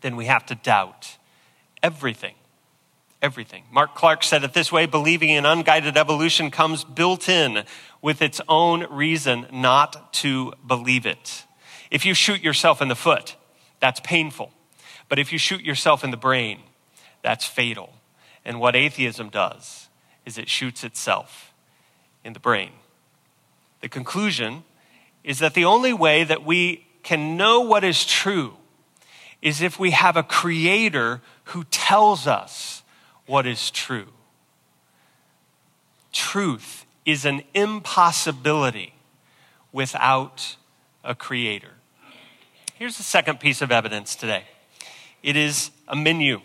then 0.02 0.14
we 0.14 0.26
have 0.26 0.44
to 0.46 0.54
doubt 0.54 1.16
everything 1.82 2.34
everything. 3.22 3.64
Mark 3.72 3.94
Clark 3.94 4.22
said 4.22 4.44
it 4.44 4.52
this 4.52 4.70
way 4.70 4.86
believing 4.86 5.30
in 5.30 5.46
unguided 5.46 5.96
evolution 5.96 6.50
comes 6.50 6.84
built 6.84 7.28
in 7.28 7.64
with 8.02 8.22
its 8.22 8.40
own 8.48 8.86
reason 8.90 9.46
not 9.52 10.12
to 10.14 10.52
believe 10.66 11.06
it. 11.06 11.44
If 11.90 12.04
you 12.04 12.14
shoot 12.14 12.42
yourself 12.42 12.82
in 12.82 12.88
the 12.88 12.96
foot, 12.96 13.36
that's 13.80 14.00
painful. 14.00 14.52
But 15.08 15.18
if 15.18 15.32
you 15.32 15.38
shoot 15.38 15.62
yourself 15.62 16.04
in 16.04 16.10
the 16.10 16.16
brain, 16.16 16.60
that's 17.22 17.46
fatal. 17.46 17.92
And 18.44 18.60
what 18.60 18.76
atheism 18.76 19.28
does 19.28 19.88
is 20.24 20.38
it 20.38 20.48
shoots 20.48 20.84
itself 20.84 21.52
in 22.24 22.32
the 22.32 22.40
brain. 22.40 22.70
The 23.80 23.88
conclusion 23.88 24.64
is 25.22 25.38
that 25.40 25.54
the 25.54 25.64
only 25.64 25.92
way 25.92 26.24
that 26.24 26.44
we 26.44 26.86
can 27.02 27.36
know 27.36 27.60
what 27.60 27.84
is 27.84 28.04
true 28.04 28.56
is 29.42 29.60
if 29.60 29.78
we 29.78 29.92
have 29.92 30.16
a 30.16 30.22
creator 30.22 31.20
who 31.44 31.64
tells 31.64 32.26
us 32.26 32.82
what 33.26 33.46
is 33.46 33.70
true. 33.70 34.08
Truth 36.12 36.86
is 37.04 37.24
an 37.24 37.42
impossibility 37.54 38.94
without 39.72 40.56
a 41.04 41.14
creator. 41.14 41.74
Here's 42.74 42.96
the 42.96 43.02
second 43.02 43.40
piece 43.40 43.62
of 43.62 43.70
evidence 43.70 44.16
today 44.16 44.44
it 45.22 45.36
is 45.36 45.70
a 45.88 45.96
menu. 45.96 46.40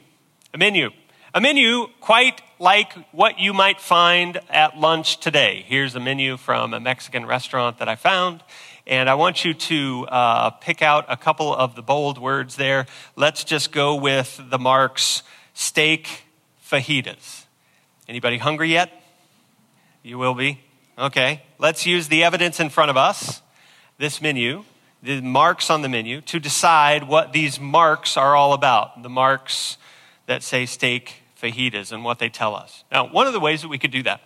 A 0.53 0.57
menu. 0.57 0.89
A 1.33 1.39
menu 1.39 1.87
quite 2.01 2.41
like 2.59 2.93
what 3.13 3.39
you 3.39 3.53
might 3.53 3.79
find 3.79 4.39
at 4.49 4.77
lunch 4.77 5.19
today. 5.19 5.63
Here's 5.65 5.95
a 5.95 5.99
menu 5.99 6.35
from 6.35 6.73
a 6.73 6.79
Mexican 6.79 7.25
restaurant 7.25 7.79
that 7.79 7.87
I 7.87 7.95
found. 7.95 8.43
And 8.85 9.09
I 9.09 9.13
want 9.13 9.45
you 9.45 9.53
to 9.53 10.07
uh, 10.09 10.49
pick 10.49 10.81
out 10.81 11.05
a 11.07 11.15
couple 11.15 11.55
of 11.55 11.75
the 11.75 11.81
bold 11.81 12.17
words 12.17 12.55
there. 12.55 12.85
Let's 13.15 13.43
just 13.43 13.71
go 13.71 13.95
with 13.95 14.41
the 14.49 14.59
marks 14.59 15.23
steak, 15.53 16.23
fajitas. 16.71 17.45
Anybody 18.07 18.37
hungry 18.37 18.71
yet? 18.71 18.91
You 20.03 20.17
will 20.17 20.33
be? 20.33 20.61
Okay. 20.97 21.43
Let's 21.59 21.85
use 21.85 22.07
the 22.07 22.23
evidence 22.23 22.59
in 22.59 22.69
front 22.69 22.89
of 22.89 22.97
us, 22.97 23.41
this 23.97 24.21
menu, 24.21 24.63
the 25.03 25.21
marks 25.21 25.69
on 25.69 25.81
the 25.81 25.89
menu, 25.89 26.21
to 26.21 26.39
decide 26.39 27.07
what 27.07 27.33
these 27.33 27.59
marks 27.59 28.17
are 28.17 28.35
all 28.35 28.53
about. 28.53 29.03
The 29.03 29.09
marks 29.09 29.77
that 30.27 30.43
say 30.43 30.65
steak 30.65 31.23
fajitas 31.39 31.91
and 31.91 32.03
what 32.03 32.19
they 32.19 32.29
tell 32.29 32.55
us. 32.55 32.83
Now, 32.91 33.07
one 33.07 33.27
of 33.27 33.33
the 33.33 33.39
ways 33.39 33.61
that 33.63 33.67
we 33.67 33.77
could 33.77 33.91
do 33.91 34.03
that 34.03 34.21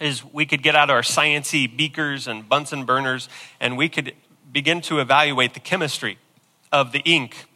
is 0.00 0.24
we 0.24 0.46
could 0.46 0.62
get 0.62 0.74
out 0.74 0.90
our 0.90 1.02
sciency 1.02 1.74
beakers 1.74 2.26
and 2.26 2.48
Bunsen 2.48 2.84
burners 2.84 3.28
and 3.60 3.76
we 3.76 3.88
could 3.88 4.14
begin 4.52 4.80
to 4.82 5.00
evaluate 5.00 5.54
the 5.54 5.60
chemistry 5.60 6.18
of 6.72 6.92
the 6.92 7.00
ink 7.00 7.46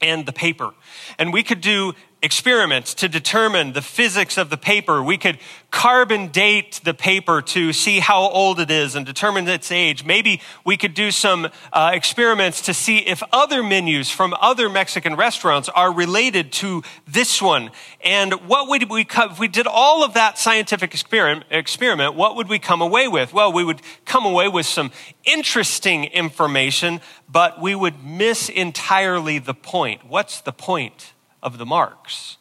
and 0.00 0.26
the 0.26 0.32
paper. 0.32 0.72
And 1.18 1.32
we 1.32 1.42
could 1.42 1.60
do 1.60 1.94
experiments 2.22 2.94
to 2.94 3.08
determine 3.08 3.72
the 3.72 3.82
physics 3.82 4.38
of 4.38 4.48
the 4.48 4.56
paper. 4.56 5.02
We 5.02 5.18
could 5.18 5.38
carbon 5.72 6.28
date 6.28 6.80
the 6.84 6.94
paper 6.94 7.42
to 7.42 7.72
see 7.72 7.98
how 7.98 8.28
old 8.28 8.60
it 8.60 8.70
is 8.70 8.94
and 8.94 9.04
determine 9.04 9.48
its 9.48 9.72
age. 9.72 10.04
Maybe 10.04 10.40
we 10.64 10.76
could 10.76 10.94
do 10.94 11.10
some 11.10 11.48
uh, 11.72 11.90
experiments 11.92 12.60
to 12.62 12.74
see 12.74 12.98
if 12.98 13.22
other 13.32 13.62
menus 13.62 14.08
from 14.08 14.34
other 14.40 14.68
Mexican 14.68 15.16
restaurants 15.16 15.68
are 15.70 15.92
related 15.92 16.52
to 16.52 16.82
this 17.08 17.42
one. 17.42 17.70
And 18.04 18.34
what 18.48 18.68
would 18.68 18.88
we, 18.88 19.04
if 19.10 19.38
we 19.40 19.48
did 19.48 19.66
all 19.66 20.04
of 20.04 20.14
that 20.14 20.38
scientific 20.38 20.94
experiment, 20.94 21.46
experiment, 21.50 22.14
what 22.14 22.36
would 22.36 22.48
we 22.48 22.60
come 22.60 22.80
away 22.80 23.08
with? 23.08 23.32
Well, 23.32 23.52
we 23.52 23.64
would 23.64 23.82
come 24.04 24.24
away 24.24 24.46
with 24.46 24.66
some 24.66 24.92
interesting 25.24 26.04
information, 26.04 27.00
but 27.28 27.60
we 27.60 27.74
would 27.74 28.04
miss 28.04 28.48
entirely 28.48 29.38
the 29.40 29.54
point. 29.54 30.06
What's 30.06 30.40
the 30.40 30.52
point? 30.52 31.11
Of 31.42 31.58
the 31.58 31.66
marks. 31.66 32.36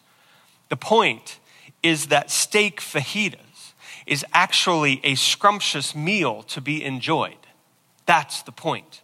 The 0.70 0.78
point 0.78 1.40
is 1.84 2.08
that 2.08 2.32
steak 2.32 2.80
fajitas 2.80 3.74
is 4.06 4.26
actually 4.34 5.00
a 5.04 5.16
scrumptious 5.16 5.96
meal 5.96 6.44
to 6.44 6.62
be 6.62 6.84
enjoyed. 6.84 7.36
That's 8.06 8.42
the 8.42 8.52
point. 8.52 9.02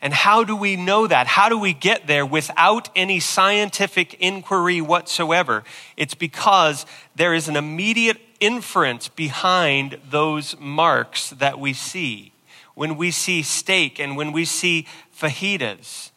And 0.00 0.12
how 0.12 0.44
do 0.44 0.54
we 0.54 0.76
know 0.76 1.06
that? 1.06 1.26
How 1.26 1.48
do 1.48 1.58
we 1.58 1.72
get 1.72 2.06
there 2.06 2.26
without 2.26 2.90
any 2.94 3.18
scientific 3.18 4.14
inquiry 4.14 4.80
whatsoever? 4.80 5.64
It's 5.96 6.14
because 6.14 6.84
there 7.14 7.34
is 7.34 7.48
an 7.48 7.56
immediate 7.56 8.18
inference 8.38 9.08
behind 9.08 9.98
those 10.10 10.54
marks 10.60 11.30
that 11.30 11.58
we 11.58 11.72
see. 11.72 12.32
When 12.74 12.96
we 12.98 13.10
see 13.10 13.42
steak 13.42 13.98
and 13.98 14.16
when 14.16 14.32
we 14.32 14.44
see 14.44 14.86
fajitas, 15.18 16.10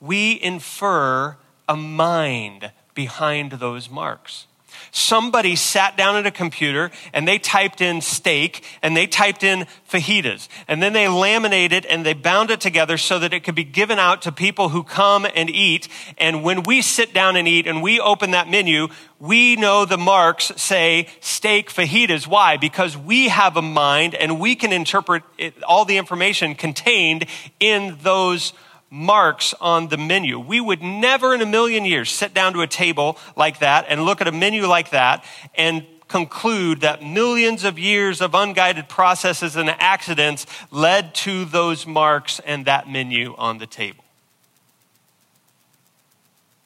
we 0.00 0.40
infer 0.42 1.36
a 1.68 1.76
mind 1.76 2.72
behind 2.94 3.52
those 3.52 3.90
marks. 3.90 4.46
Somebody 4.90 5.56
sat 5.56 5.96
down 5.96 6.16
at 6.16 6.26
a 6.26 6.30
computer 6.30 6.90
and 7.12 7.26
they 7.26 7.38
typed 7.38 7.80
in 7.80 8.00
steak 8.00 8.64
and 8.82 8.96
they 8.96 9.06
typed 9.06 9.42
in 9.42 9.66
fajitas. 9.90 10.48
And 10.68 10.82
then 10.82 10.92
they 10.92 11.08
laminated 11.08 11.84
and 11.86 12.06
they 12.06 12.12
bound 12.12 12.50
it 12.50 12.60
together 12.60 12.96
so 12.96 13.18
that 13.18 13.32
it 13.32 13.44
could 13.44 13.54
be 13.54 13.64
given 13.64 13.98
out 13.98 14.22
to 14.22 14.32
people 14.32 14.68
who 14.68 14.82
come 14.82 15.26
and 15.34 15.50
eat. 15.50 15.88
And 16.18 16.44
when 16.44 16.62
we 16.62 16.80
sit 16.80 17.12
down 17.12 17.36
and 17.36 17.48
eat 17.48 17.66
and 17.66 17.82
we 17.82 17.98
open 17.98 18.32
that 18.32 18.48
menu, 18.48 18.88
we 19.18 19.56
know 19.56 19.84
the 19.84 19.98
marks 19.98 20.52
say 20.56 21.08
steak 21.20 21.70
fajitas. 21.70 22.26
Why? 22.26 22.56
Because 22.56 22.96
we 22.96 23.28
have 23.28 23.56
a 23.56 23.62
mind 23.62 24.14
and 24.14 24.38
we 24.38 24.54
can 24.54 24.72
interpret 24.72 25.22
it, 25.38 25.60
all 25.64 25.84
the 25.84 25.96
information 25.96 26.54
contained 26.54 27.26
in 27.58 27.98
those 28.02 28.52
marks 28.90 29.54
on 29.60 29.88
the 29.88 29.96
menu. 29.96 30.38
We 30.38 30.60
would 30.60 30.82
never 30.82 31.34
in 31.34 31.40
a 31.40 31.46
million 31.46 31.84
years 31.84 32.10
sit 32.10 32.32
down 32.32 32.52
to 32.52 32.62
a 32.62 32.66
table 32.66 33.18
like 33.36 33.58
that 33.58 33.86
and 33.88 34.04
look 34.04 34.20
at 34.20 34.28
a 34.28 34.32
menu 34.32 34.66
like 34.66 34.90
that 34.90 35.24
and 35.54 35.84
conclude 36.08 36.82
that 36.82 37.02
millions 37.02 37.64
of 37.64 37.78
years 37.78 38.20
of 38.20 38.34
unguided 38.34 38.88
processes 38.88 39.56
and 39.56 39.68
accidents 39.68 40.46
led 40.70 41.14
to 41.14 41.44
those 41.44 41.86
marks 41.86 42.40
and 42.40 42.66
that 42.66 42.88
menu 42.88 43.34
on 43.36 43.58
the 43.58 43.66
table. 43.66 44.04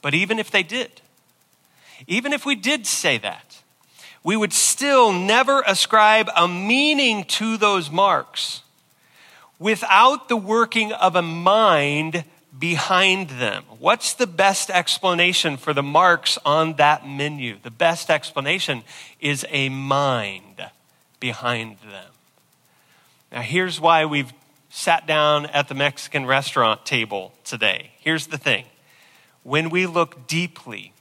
But 0.02 0.14
even 0.14 0.38
if 0.38 0.50
they 0.50 0.62
did, 0.62 1.00
even 2.06 2.32
if 2.32 2.44
we 2.44 2.54
did 2.54 2.86
say 2.86 3.18
that, 3.18 3.62
we 4.22 4.36
would 4.36 4.52
still 4.52 5.12
never 5.12 5.62
ascribe 5.66 6.28
a 6.36 6.46
meaning 6.46 7.24
to 7.24 7.56
those 7.56 7.90
marks 7.90 8.62
without 9.58 10.28
the 10.28 10.36
working 10.36 10.92
of 10.92 11.16
a 11.16 11.22
mind 11.22 12.24
behind 12.58 13.30
them. 13.30 13.64
What's 13.78 14.14
the 14.14 14.26
best 14.26 14.70
explanation 14.70 15.56
for 15.56 15.72
the 15.72 15.82
marks 15.82 16.38
on 16.44 16.74
that 16.74 17.06
menu? 17.06 17.56
The 17.62 17.70
best 17.70 18.10
explanation 18.10 18.82
is 19.20 19.44
a 19.50 19.68
mind 19.68 20.68
behind 21.20 21.78
them. 21.80 22.12
Now, 23.30 23.42
here's 23.42 23.80
why 23.80 24.04
we've 24.04 24.32
sat 24.70 25.06
down 25.06 25.46
at 25.46 25.68
the 25.68 25.74
Mexican 25.74 26.26
restaurant 26.26 26.84
table 26.84 27.32
today. 27.44 27.90
Here's 28.00 28.28
the 28.28 28.38
thing 28.38 28.64
when 29.42 29.70
we 29.70 29.86
look 29.86 30.26
deeply 30.26 30.92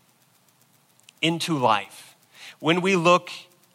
into 1.22 1.58
life, 1.58 2.16
when 2.60 2.82
we 2.82 2.96
look 2.96 3.30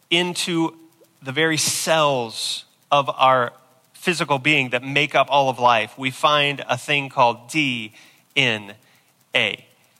into 0.09 0.75
the 1.21 1.31
very 1.31 1.57
cells 1.57 2.65
of 2.91 3.09
our 3.09 3.53
physical 4.03 4.37
being 4.37 4.71
that 4.71 4.83
make 4.83 5.15
up 5.15 5.27
all 5.29 5.49
of 5.49 5.59
life, 5.59 5.97
we 5.97 6.11
find 6.11 6.61
a 6.67 6.77
thing 6.77 7.07
called 7.07 7.47
DNA. 7.47 7.93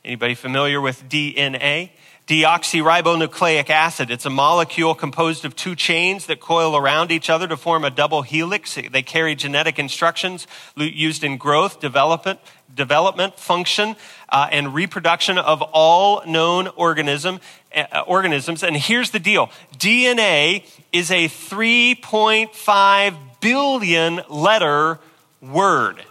Anybody 0.03 0.35
familiar 0.35 0.81
with 0.81 1.07
DNA? 1.07 1.89
Deoxyribonucleic 2.27 3.69
acid. 3.69 4.11
It's 4.11 4.25
a 4.25 4.29
molecule 4.29 4.93
composed 4.93 5.45
of 5.45 5.55
two 5.55 5.73
chains 5.73 6.25
that 6.25 6.41
coil 6.41 6.75
around 6.75 7.11
each 7.11 7.29
other 7.29 7.47
to 7.47 7.55
form 7.55 7.85
a 7.85 7.89
double 7.89 8.23
helix. 8.23 8.75
They 8.75 9.03
carry 9.03 9.35
genetic 9.35 9.79
instructions 9.79 10.47
used 10.75 11.23
in 11.23 11.37
growth, 11.37 11.79
development, 11.79 12.41
development 12.73 13.39
function, 13.39 13.95
uh, 14.29 14.49
and 14.51 14.73
reproduction 14.73 15.37
of 15.37 15.61
all 15.61 16.23
known 16.25 16.67
organism, 16.75 17.39
Uh, 17.75 18.03
organisms. 18.05 18.61
And 18.61 18.77
here's 18.77 19.09
the 19.09 19.19
deal 19.19 19.49
DNA 19.77 20.63
is 20.91 21.09
a 21.09 21.27
3.5 21.27 23.15
billion 23.41 24.21
letter 24.29 24.99
word. 25.41 26.03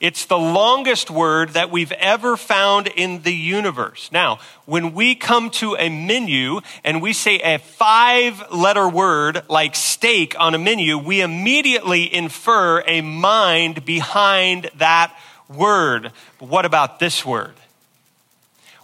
It's 0.00 0.26
the 0.26 0.38
longest 0.38 1.10
word 1.10 1.50
that 1.50 1.72
we've 1.72 1.90
ever 1.90 2.36
found 2.36 2.86
in 2.86 3.22
the 3.22 3.34
universe. 3.34 4.10
Now, 4.12 4.38
when 4.64 4.94
we 4.94 5.16
come 5.16 5.50
to 5.50 5.74
a 5.74 5.88
menu 5.88 6.60
and 6.84 7.02
we 7.02 7.12
say 7.12 7.40
a 7.40 7.58
five 7.58 8.52
letter 8.52 8.88
word 8.88 9.42
like 9.48 9.74
steak 9.74 10.36
on 10.38 10.54
a 10.54 10.58
menu, 10.58 10.98
we 10.98 11.20
immediately 11.20 12.14
infer 12.14 12.84
a 12.86 13.00
mind 13.00 13.84
behind 13.84 14.70
that 14.76 15.12
word. 15.48 16.12
But 16.38 16.48
what 16.48 16.64
about 16.64 17.00
this 17.00 17.26
word? 17.26 17.54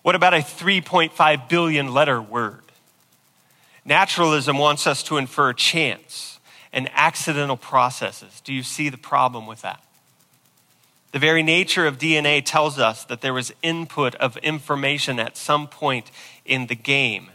What 0.04 0.14
about 0.14 0.34
a 0.34 0.40
3.5 0.40 1.48
billion 1.48 1.94
letter 1.94 2.20
word? 2.20 2.60
Naturalism 3.86 4.58
wants 4.58 4.86
us 4.86 5.02
to 5.04 5.16
infer 5.16 5.54
chance 5.54 6.38
and 6.74 6.90
accidental 6.92 7.56
processes. 7.56 8.42
Do 8.42 8.52
you 8.52 8.62
see 8.62 8.90
the 8.90 8.98
problem 8.98 9.46
with 9.46 9.62
that? 9.62 9.82
The 11.12 11.18
very 11.18 11.42
nature 11.42 11.86
of 11.86 11.96
DNA 11.96 12.44
tells 12.44 12.78
us 12.78 13.04
that 13.04 13.22
there 13.22 13.32
was 13.32 13.54
input 13.62 14.14
of 14.16 14.36
information 14.38 15.18
at 15.18 15.38
some 15.38 15.68
point 15.68 16.10
in 16.44 16.66
the 16.66 16.74
game. 16.74 17.30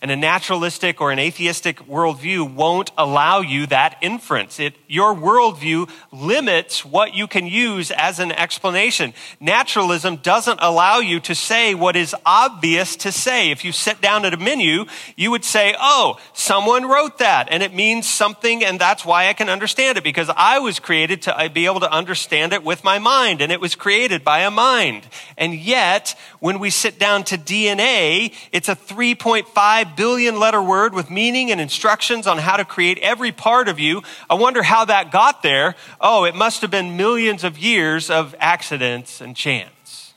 And 0.00 0.10
a 0.10 0.16
naturalistic 0.16 1.00
or 1.00 1.10
an 1.10 1.18
atheistic 1.18 1.78
worldview 1.86 2.54
won't 2.54 2.92
allow 2.96 3.40
you 3.40 3.66
that 3.66 3.98
inference. 4.00 4.60
It, 4.60 4.74
your 4.86 5.14
worldview 5.14 5.90
limits 6.12 6.84
what 6.84 7.14
you 7.14 7.26
can 7.26 7.46
use 7.46 7.90
as 7.90 8.20
an 8.20 8.30
explanation. 8.30 9.12
Naturalism 9.40 10.16
doesn't 10.16 10.60
allow 10.62 10.98
you 10.98 11.18
to 11.20 11.34
say 11.34 11.74
what 11.74 11.96
is 11.96 12.14
obvious 12.24 12.94
to 12.96 13.10
say. 13.10 13.50
If 13.50 13.64
you 13.64 13.72
sit 13.72 14.00
down 14.00 14.24
at 14.24 14.34
a 14.34 14.36
menu, 14.36 14.84
you 15.16 15.30
would 15.32 15.44
say, 15.44 15.74
Oh, 15.80 16.18
someone 16.32 16.86
wrote 16.86 17.18
that 17.18 17.48
and 17.50 17.62
it 17.62 17.74
means 17.74 18.08
something 18.08 18.64
and 18.64 18.78
that's 18.78 19.04
why 19.04 19.28
I 19.28 19.32
can 19.32 19.48
understand 19.48 19.98
it 19.98 20.04
because 20.04 20.30
I 20.36 20.60
was 20.60 20.78
created 20.78 21.22
to 21.22 21.36
uh, 21.36 21.48
be 21.48 21.66
able 21.66 21.80
to 21.80 21.90
understand 21.90 22.52
it 22.52 22.62
with 22.62 22.84
my 22.84 22.98
mind 22.98 23.40
and 23.40 23.50
it 23.50 23.60
was 23.60 23.74
created 23.74 24.24
by 24.24 24.40
a 24.40 24.50
mind. 24.50 25.08
And 25.36 25.54
yet, 25.54 26.14
when 26.40 26.58
we 26.58 26.70
sit 26.70 26.98
down 26.98 27.24
to 27.24 27.36
DNA, 27.36 28.32
it's 28.52 28.68
a 28.68 28.76
3.5 28.76 29.96
billion 29.96 30.38
letter 30.38 30.62
word 30.62 30.94
with 30.94 31.10
meaning 31.10 31.50
and 31.50 31.60
instructions 31.60 32.26
on 32.26 32.38
how 32.38 32.56
to 32.56 32.64
create 32.64 32.98
every 32.98 33.32
part 33.32 33.68
of 33.68 33.80
you. 33.80 34.02
I 34.30 34.34
wonder 34.34 34.62
how 34.62 34.84
that 34.84 35.10
got 35.10 35.42
there. 35.42 35.74
Oh, 36.00 36.24
it 36.24 36.34
must 36.34 36.62
have 36.62 36.70
been 36.70 36.96
millions 36.96 37.42
of 37.42 37.58
years 37.58 38.08
of 38.08 38.34
accidents 38.38 39.20
and 39.20 39.34
chance. 39.34 40.14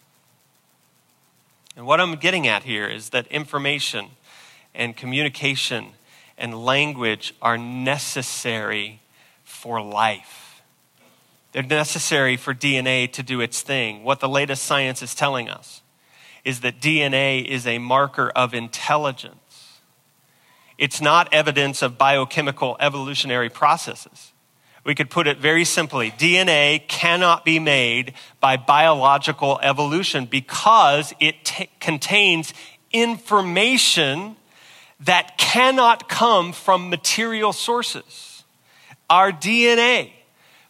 And 1.76 1.86
what 1.86 2.00
I'm 2.00 2.16
getting 2.18 2.48
at 2.48 2.64
here 2.64 2.88
is 2.88 3.10
that 3.10 3.26
information 3.28 4.10
and 4.76 4.96
communication 4.96 5.88
and 6.38 6.64
language 6.64 7.34
are 7.42 7.58
necessary 7.58 9.00
for 9.44 9.82
life. 9.82 10.62
They're 11.52 11.64
necessary 11.64 12.38
for 12.38 12.54
DNA 12.54 13.12
to 13.14 13.24
do 13.24 13.42
its 13.42 13.62
thing, 13.62 14.04
what 14.04 14.20
the 14.20 14.30
latest 14.30 14.64
science 14.64 15.02
is 15.02 15.14
telling 15.16 15.50
us 15.50 15.81
is 16.44 16.62
that 16.62 16.80
DNA 16.80 17.46
is 17.46 17.68
a 17.68 17.78
marker 17.78 18.30
of 18.30 18.54
intelligence. 18.54 19.80
It's 20.78 21.02
not 21.02 21.32
evidence 21.34 21.82
of 21.82 21.98
biochemical 21.98 22.76
evolutionary 22.80 23.50
processes. 23.50 24.34
We 24.84 24.96
could 24.96 25.12
put 25.12 25.28
it 25.28 25.38
very 25.38 25.64
simply 25.64 26.10
DNA 26.10 26.88
cannot 26.88 27.46
be 27.46 27.60
made 27.60 28.14
by 28.40 28.58
biological 28.58 29.60
evolution 29.62 30.26
because 30.26 31.14
it 31.20 31.46
t- 31.46 31.70
contains 31.80 32.54
information 32.92 34.36
that 35.02 35.38
cannot 35.38 36.10
come 36.10 36.52
from 36.52 36.90
material 36.90 37.54
sources. 37.54 38.44
Our 39.10 39.32
DNA 39.32 40.12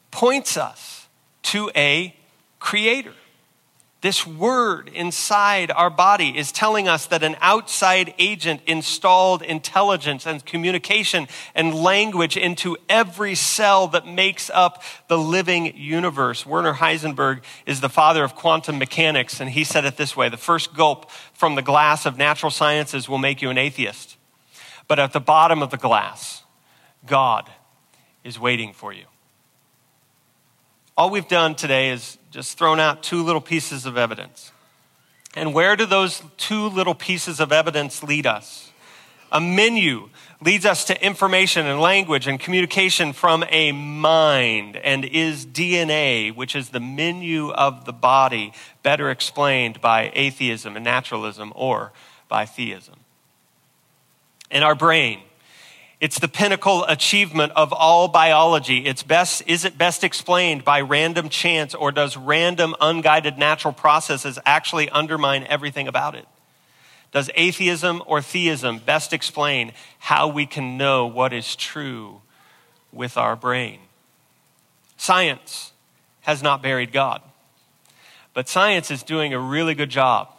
points 0.10 0.58
us 0.58 1.08
to 1.44 1.72
a 1.76 2.14
creator. 2.60 3.14
This 4.02 4.26
word 4.26 4.90
inside 4.96 5.70
our 5.70 5.92
body 5.92 6.36
is 6.36 6.52
telling 6.52 6.88
us 6.88 7.06
that 7.06 7.22
an 7.22 7.36
outside 7.40 8.16
agent 8.18 8.62
installed 8.66 9.44
intelligence 9.44 10.26
and 10.26 10.44
communication 10.44 11.28
and 11.54 11.76
language 11.76 12.36
into 12.36 12.78
every 12.90 13.36
cell 13.36 13.88
that 13.90 14.08
makes 14.08 14.50
up 14.56 14.82
the 15.08 15.20
living 15.20 15.78
universe. 15.78 16.48
Werner 16.48 16.74
Heisenberg 16.74 17.44
is 17.68 17.80
the 17.80 17.90
father 17.90 18.24
of 18.24 18.34
quantum 18.34 18.80
mechanics, 18.80 19.40
and 19.40 19.52
he 19.52 19.64
said 19.64 19.86
it 19.86 19.98
this 19.98 20.18
way 20.18 20.30
the 20.30 20.38
first 20.38 20.74
gulp 20.74 21.12
from 21.36 21.54
the 21.54 21.62
glass 21.62 22.08
of 22.08 22.18
natural 22.18 22.50
sciences 22.52 23.08
will 23.08 23.20
make 23.20 23.40
you 23.40 23.52
an 23.52 23.60
atheist. 23.60 24.18
But 24.88 24.98
at 24.98 25.14
the 25.14 25.20
bottom 25.20 25.62
of 25.62 25.70
the 25.70 25.78
glass, 25.78 26.42
God 27.06 27.52
is 28.24 28.40
waiting 28.40 28.74
for 28.74 28.92
you. 28.92 29.06
All 30.98 31.10
we've 31.10 31.28
done 31.28 31.56
today 31.56 31.90
is 31.90 32.18
just 32.32 32.58
thrown 32.58 32.80
out 32.80 33.02
two 33.02 33.24
little 33.24 33.42
pieces 33.42 33.86
of 33.86 33.98
evidence. 33.98 34.52
And 35.36 35.54
where 35.54 35.76
do 35.76 35.86
those 35.86 36.22
two 36.38 36.68
little 36.68 36.94
pieces 36.96 37.40
of 37.40 37.52
evidence 37.52 38.04
lead 38.04 38.28
us? 38.28 38.72
A 39.32 39.40
menu 39.40 40.10
leads 40.42 40.66
us 40.66 40.84
to 40.86 41.06
information 41.06 41.66
and 41.66 41.80
language 41.80 42.28
and 42.28 42.38
communication 42.38 43.14
from 43.14 43.46
a 43.50 43.72
mind. 43.72 44.76
And 44.76 45.06
is 45.06 45.46
DNA, 45.46 46.36
which 46.36 46.54
is 46.54 46.70
the 46.70 46.82
menu 46.82 47.52
of 47.52 47.86
the 47.86 47.94
body, 47.94 48.52
better 48.84 49.10
explained 49.10 49.80
by 49.80 50.12
atheism 50.14 50.76
and 50.76 50.84
naturalism 50.84 51.54
or 51.56 51.94
by 52.28 52.46
theism? 52.46 52.96
In 54.50 54.64
our 54.64 54.76
brain, 54.76 55.22
it's 56.02 56.18
the 56.18 56.28
pinnacle 56.28 56.84
achievement 56.86 57.52
of 57.56 57.72
all 57.72 58.08
biology. 58.08 58.88
It's 58.88 59.04
best, 59.04 59.44
is 59.46 59.66
it 59.66 59.78
best 59.78 60.04
explained 60.04 60.66
by 60.66 60.82
random 60.82 61.30
chance 61.30 61.76
or 61.76 61.92
does 61.92 62.18
random 62.18 62.76
unguided 62.82 63.38
natural 63.38 63.72
processes 63.72 64.40
actually 64.44 64.90
undermine 64.90 65.46
everything 65.48 65.88
about 65.88 66.16
it? 66.16 66.26
Does 67.12 67.30
atheism 67.36 68.02
or 68.08 68.20
theism 68.20 68.80
best 68.80 69.14
explain 69.14 69.74
how 70.00 70.28
we 70.28 70.48
can 70.48 70.76
know 70.76 71.06
what 71.06 71.34
is 71.34 71.56
true 71.56 72.22
with 72.92 73.16
our 73.16 73.36
brain? 73.36 73.78
Science 74.98 75.72
has 76.22 76.42
not 76.42 76.64
buried 76.64 76.92
God, 76.92 77.22
but 78.34 78.50
science 78.50 78.90
is 78.90 79.04
doing 79.04 79.36
a 79.36 79.40
really 79.40 79.76
good 79.76 79.92
job 79.92 80.30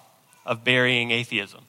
of 0.45 0.65
burying 0.65 1.13
atheism. 1.13 1.62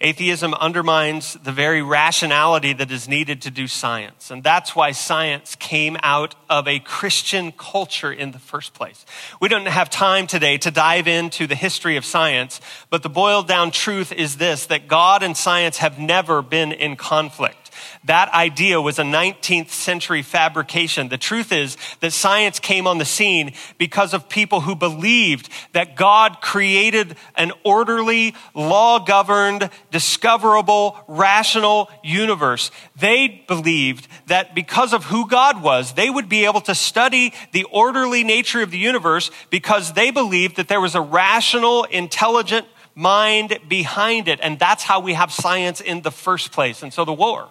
Atheism 0.00 0.52
undermines 0.54 1.34
the 1.34 1.52
very 1.52 1.82
rationality 1.82 2.72
that 2.74 2.90
is 2.90 3.08
needed 3.08 3.40
to 3.42 3.50
do 3.50 3.66
science. 3.66 4.30
And 4.30 4.42
that's 4.42 4.76
why 4.76 4.92
science 4.92 5.54
came 5.54 5.96
out 6.02 6.34
of 6.50 6.68
a 6.68 6.80
Christian 6.80 7.52
culture 7.52 8.12
in 8.12 8.32
the 8.32 8.38
first 8.38 8.74
place. 8.74 9.06
We 9.40 9.48
don't 9.48 9.66
have 9.66 9.88
time 9.88 10.26
today 10.26 10.58
to 10.58 10.70
dive 10.70 11.08
into 11.08 11.46
the 11.46 11.54
history 11.54 11.96
of 11.96 12.04
science, 12.04 12.60
but 12.90 13.02
the 13.02 13.08
boiled 13.08 13.48
down 13.48 13.70
truth 13.70 14.12
is 14.12 14.36
this 14.36 14.66
that 14.66 14.86
God 14.86 15.22
and 15.22 15.36
science 15.36 15.78
have 15.78 15.98
never 15.98 16.42
been 16.42 16.72
in 16.72 16.96
conflict. 16.96 17.65
That 18.06 18.32
idea 18.32 18.80
was 18.80 19.00
a 19.00 19.02
19th 19.02 19.70
century 19.70 20.22
fabrication. 20.22 21.08
The 21.08 21.18
truth 21.18 21.50
is 21.50 21.76
that 21.98 22.12
science 22.12 22.60
came 22.60 22.86
on 22.86 22.98
the 22.98 23.04
scene 23.04 23.52
because 23.78 24.14
of 24.14 24.28
people 24.28 24.60
who 24.60 24.76
believed 24.76 25.48
that 25.72 25.96
God 25.96 26.40
created 26.40 27.16
an 27.34 27.50
orderly, 27.64 28.36
law 28.54 29.00
governed, 29.00 29.70
discoverable, 29.90 30.96
rational 31.08 31.90
universe. 32.04 32.70
They 32.94 33.44
believed 33.48 34.06
that 34.26 34.54
because 34.54 34.92
of 34.92 35.06
who 35.06 35.26
God 35.26 35.60
was, 35.60 35.94
they 35.94 36.08
would 36.08 36.28
be 36.28 36.44
able 36.44 36.60
to 36.62 36.76
study 36.76 37.34
the 37.50 37.64
orderly 37.64 38.22
nature 38.22 38.62
of 38.62 38.70
the 38.70 38.78
universe 38.78 39.32
because 39.50 39.94
they 39.94 40.12
believed 40.12 40.56
that 40.56 40.68
there 40.68 40.80
was 40.80 40.94
a 40.94 41.00
rational, 41.00 41.82
intelligent 41.82 42.68
mind 42.94 43.58
behind 43.68 44.28
it. 44.28 44.38
And 44.40 44.60
that's 44.60 44.84
how 44.84 45.00
we 45.00 45.14
have 45.14 45.32
science 45.32 45.80
in 45.80 46.02
the 46.02 46.12
first 46.12 46.52
place. 46.52 46.84
And 46.84 46.94
so 46.94 47.04
the 47.04 47.12
war 47.12 47.48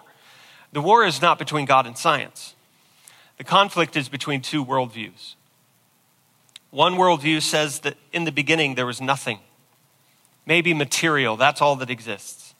the 0.75 0.81
war 0.81 1.05
is 1.05 1.21
not 1.21 1.39
between 1.39 1.63
God 1.63 1.87
and 1.87 1.97
science. 1.97 2.53
The 3.37 3.45
conflict 3.45 3.95
is 3.95 4.09
between 4.09 4.41
two 4.41 4.65
worldviews. 4.65 5.35
One 6.69 6.95
worldview 6.95 7.41
says 7.41 7.79
that 7.79 7.95
in 8.11 8.25
the 8.25 8.31
beginning 8.33 8.75
there 8.75 8.85
was 8.85 8.99
nothing, 8.99 9.39
maybe 10.45 10.73
material, 10.73 11.37
that's 11.37 11.61
all 11.61 11.77
that 11.77 11.89
exists. 11.89 12.55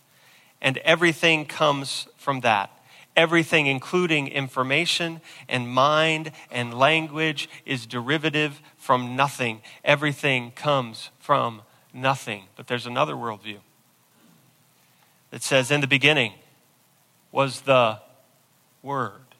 And 0.61 0.77
everything 0.77 1.45
comes 1.45 2.07
from 2.15 2.39
that. 2.39 2.71
Everything, 3.17 3.67
including 3.67 4.29
information 4.29 5.19
and 5.49 5.67
mind 5.67 6.31
and 6.49 6.73
language, 6.73 7.49
is 7.65 7.85
derivative 7.85 8.61
from 8.77 9.17
nothing. 9.17 9.61
Everything 9.83 10.51
comes 10.51 11.09
from 11.19 11.63
nothing. 11.93 12.45
But 12.55 12.67
there's 12.67 12.85
another 12.85 13.15
worldview 13.15 13.57
that 15.31 15.43
says, 15.43 15.69
In 15.69 15.81
the 15.81 15.87
beginning 15.87 16.31
was 17.33 17.61
the 17.63 18.04
Word. 18.85 19.35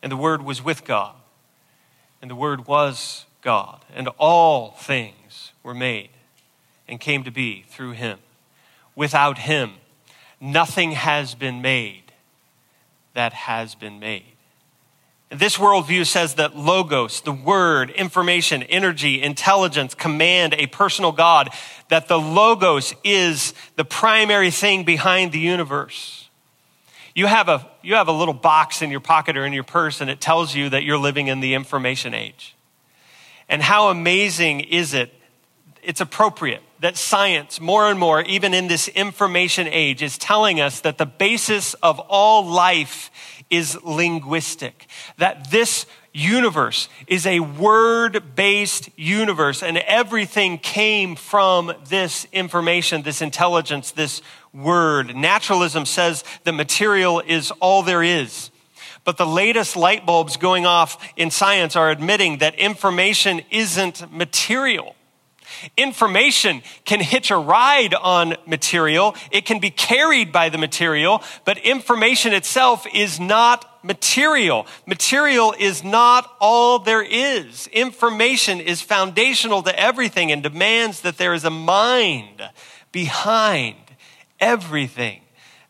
And 0.00 0.12
the 0.12 0.16
Word 0.16 0.42
was 0.42 0.62
with 0.62 0.84
God. 0.84 1.16
And 2.22 2.30
the 2.30 2.36
Word 2.36 2.68
was 2.68 3.26
God. 3.42 3.84
And 3.94 4.08
all 4.16 4.70
things 4.70 5.52
were 5.64 5.74
made 5.74 6.10
and 6.86 7.00
came 7.00 7.24
to 7.24 7.32
be 7.32 7.64
through 7.68 7.92
Him. 7.92 8.20
Without 8.94 9.38
Him, 9.38 9.72
nothing 10.40 10.92
has 10.92 11.34
been 11.34 11.60
made 11.60 12.12
that 13.14 13.32
has 13.32 13.74
been 13.74 13.98
made. 13.98 14.24
This 15.30 15.56
worldview 15.56 16.06
says 16.06 16.34
that 16.34 16.54
logos, 16.54 17.22
the 17.22 17.32
word, 17.32 17.90
information, 17.90 18.62
energy, 18.64 19.22
intelligence, 19.22 19.94
command 19.94 20.54
a 20.54 20.66
personal 20.66 21.10
God, 21.10 21.48
that 21.88 22.06
the 22.06 22.20
logos 22.20 22.94
is 23.02 23.54
the 23.76 23.84
primary 23.84 24.50
thing 24.50 24.84
behind 24.84 25.32
the 25.32 25.38
universe. 25.38 26.21
You 27.14 27.26
have 27.26 27.48
a, 27.48 27.68
you 27.82 27.94
have 27.94 28.08
a 28.08 28.12
little 28.12 28.34
box 28.34 28.82
in 28.82 28.90
your 28.90 29.00
pocket 29.00 29.36
or 29.36 29.44
in 29.44 29.52
your 29.52 29.64
purse, 29.64 30.00
and 30.00 30.08
it 30.08 30.20
tells 30.20 30.54
you 30.54 30.68
that 30.70 30.84
you're 30.84 30.98
living 30.98 31.28
in 31.28 31.40
the 31.40 31.54
information 31.54 32.14
age. 32.14 32.56
And 33.48 33.62
how 33.62 33.88
amazing 33.88 34.60
is 34.60 34.94
it? 34.94 35.12
It's 35.82 36.00
appropriate 36.00 36.62
that 36.82 36.96
science, 36.96 37.60
more 37.60 37.88
and 37.88 37.98
more, 37.98 38.22
even 38.22 38.52
in 38.52 38.66
this 38.66 38.88
information 38.88 39.68
age, 39.68 40.02
is 40.02 40.18
telling 40.18 40.60
us 40.60 40.80
that 40.80 40.98
the 40.98 41.06
basis 41.06 41.74
of 41.74 42.00
all 42.00 42.44
life 42.44 43.12
is 43.48 43.80
linguistic, 43.84 44.86
that 45.16 45.52
this 45.52 45.86
universe 46.12 46.88
is 47.06 47.24
a 47.24 47.38
word 47.38 48.34
based 48.34 48.90
universe, 48.96 49.62
and 49.62 49.78
everything 49.78 50.58
came 50.58 51.14
from 51.14 51.72
this 51.88 52.26
information, 52.32 53.02
this 53.02 53.22
intelligence, 53.22 53.92
this 53.92 54.20
word. 54.52 55.14
Naturalism 55.16 55.86
says 55.86 56.24
that 56.44 56.52
material 56.52 57.20
is 57.20 57.50
all 57.60 57.82
there 57.82 58.02
is. 58.02 58.50
But 59.04 59.16
the 59.16 59.26
latest 59.26 59.76
light 59.76 60.06
bulbs 60.06 60.36
going 60.36 60.64
off 60.64 60.96
in 61.16 61.30
science 61.30 61.74
are 61.74 61.90
admitting 61.90 62.38
that 62.38 62.54
information 62.54 63.42
isn't 63.50 64.12
material. 64.12 64.94
Information 65.76 66.62
can 66.84 67.00
hitch 67.00 67.30
a 67.30 67.36
ride 67.36 67.94
on 67.94 68.36
material. 68.46 69.14
It 69.30 69.44
can 69.44 69.58
be 69.58 69.70
carried 69.70 70.32
by 70.32 70.48
the 70.48 70.58
material, 70.58 71.22
but 71.44 71.58
information 71.58 72.32
itself 72.32 72.86
is 72.92 73.20
not 73.20 73.84
material. 73.84 74.66
Material 74.86 75.54
is 75.58 75.84
not 75.84 76.30
all 76.40 76.78
there 76.78 77.02
is. 77.02 77.66
Information 77.68 78.60
is 78.60 78.80
foundational 78.80 79.62
to 79.62 79.78
everything 79.78 80.32
and 80.32 80.42
demands 80.42 81.00
that 81.02 81.18
there 81.18 81.34
is 81.34 81.44
a 81.44 81.50
mind 81.50 82.42
behind 82.92 83.76
everything 84.42 85.22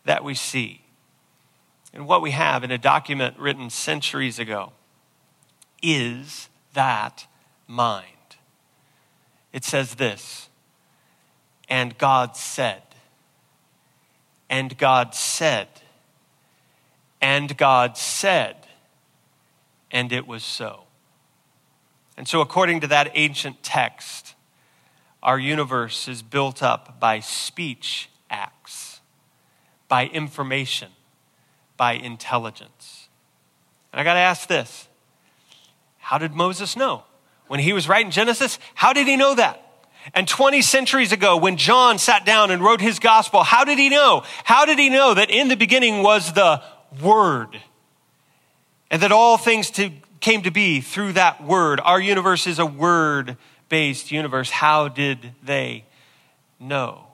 that 0.03 0.25
we 0.25 0.33
see. 0.33 0.81
And 1.93 2.05
what 2.07 2.21
we 2.21 2.31
have 2.31 2.65
in 2.65 2.71
a 2.71 2.77
document 2.77 3.39
written 3.39 3.69
centuries 3.69 4.39
ago 4.39 4.73
is 5.81 6.49
that 6.73 7.27
mind 7.67 8.07
it 9.53 9.63
says 9.63 9.95
this 9.95 10.49
And 11.69 11.97
God 11.97 12.35
said, 12.35 12.81
and 14.49 14.77
God 14.77 15.15
said, 15.15 15.67
and 17.21 17.55
God 17.55 17.95
said, 17.97 18.57
and 19.91 20.11
it 20.11 20.27
was 20.27 20.43
so. 20.43 20.83
And 22.17 22.27
so, 22.27 22.41
according 22.41 22.81
to 22.81 22.87
that 22.87 23.11
ancient 23.13 23.63
text, 23.63 24.35
our 25.21 25.39
universe 25.39 26.07
is 26.07 26.21
built 26.21 26.61
up 26.61 26.99
by 26.99 27.19
speech 27.19 28.09
acts, 28.33 28.99
by 29.87 30.07
information, 30.07 30.89
by 31.77 31.93
intelligence. 31.93 33.07
And 33.91 34.01
I 34.01 34.03
got 34.03 34.15
to 34.15 34.19
ask 34.19 34.47
this 34.49 34.89
how 35.99 36.17
did 36.17 36.33
Moses 36.33 36.75
know? 36.75 37.03
when 37.47 37.59
he 37.59 37.71
was 37.73 37.87
writing 37.87 38.11
Genesis, 38.11 38.57
how 38.73 38.93
did 38.93 39.07
he 39.07 39.15
know 39.15 39.35
that? 39.35 39.59
And 40.13 40.27
20 40.27 40.63
centuries 40.63 41.11
ago, 41.11 41.37
when 41.37 41.55
John 41.55 41.97
sat 41.97 42.25
down 42.25 42.49
and 42.49 42.63
wrote 42.63 42.81
his 42.81 42.97
gospel, 42.97 43.43
how 43.43 43.63
did 43.63 43.77
he 43.77 43.89
know? 43.89 44.23
How 44.43 44.65
did 44.65 44.79
he 44.79 44.89
know 44.89 45.13
that 45.13 45.29
in 45.29 45.47
the 45.47 45.55
beginning 45.55 46.01
was 46.01 46.33
the 46.33 46.63
Word? 47.01 47.61
And 48.89 49.01
that 49.03 49.11
all 49.11 49.37
things 49.37 49.69
to, 49.71 49.91
came 50.19 50.41
to 50.41 50.49
be 50.51 50.81
through 50.81 51.13
that 51.13 51.43
Word. 51.43 51.79
Our 51.79 51.99
universe 51.99 52.47
is 52.47 52.59
a 52.59 52.65
Word 52.65 53.37
based 53.69 54.11
universe. 54.11 54.49
How 54.49 54.87
did 54.87 55.33
they 55.43 55.85
know? 56.59 57.05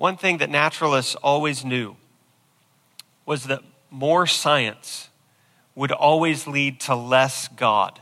One 0.00 0.16
thing 0.16 0.38
that 0.38 0.48
naturalists 0.48 1.14
always 1.16 1.62
knew 1.62 1.94
was 3.26 3.44
that 3.44 3.60
more 3.90 4.26
science 4.26 5.10
would 5.74 5.92
always 5.92 6.46
lead 6.46 6.80
to 6.80 6.94
less 6.94 7.48
God. 7.48 8.00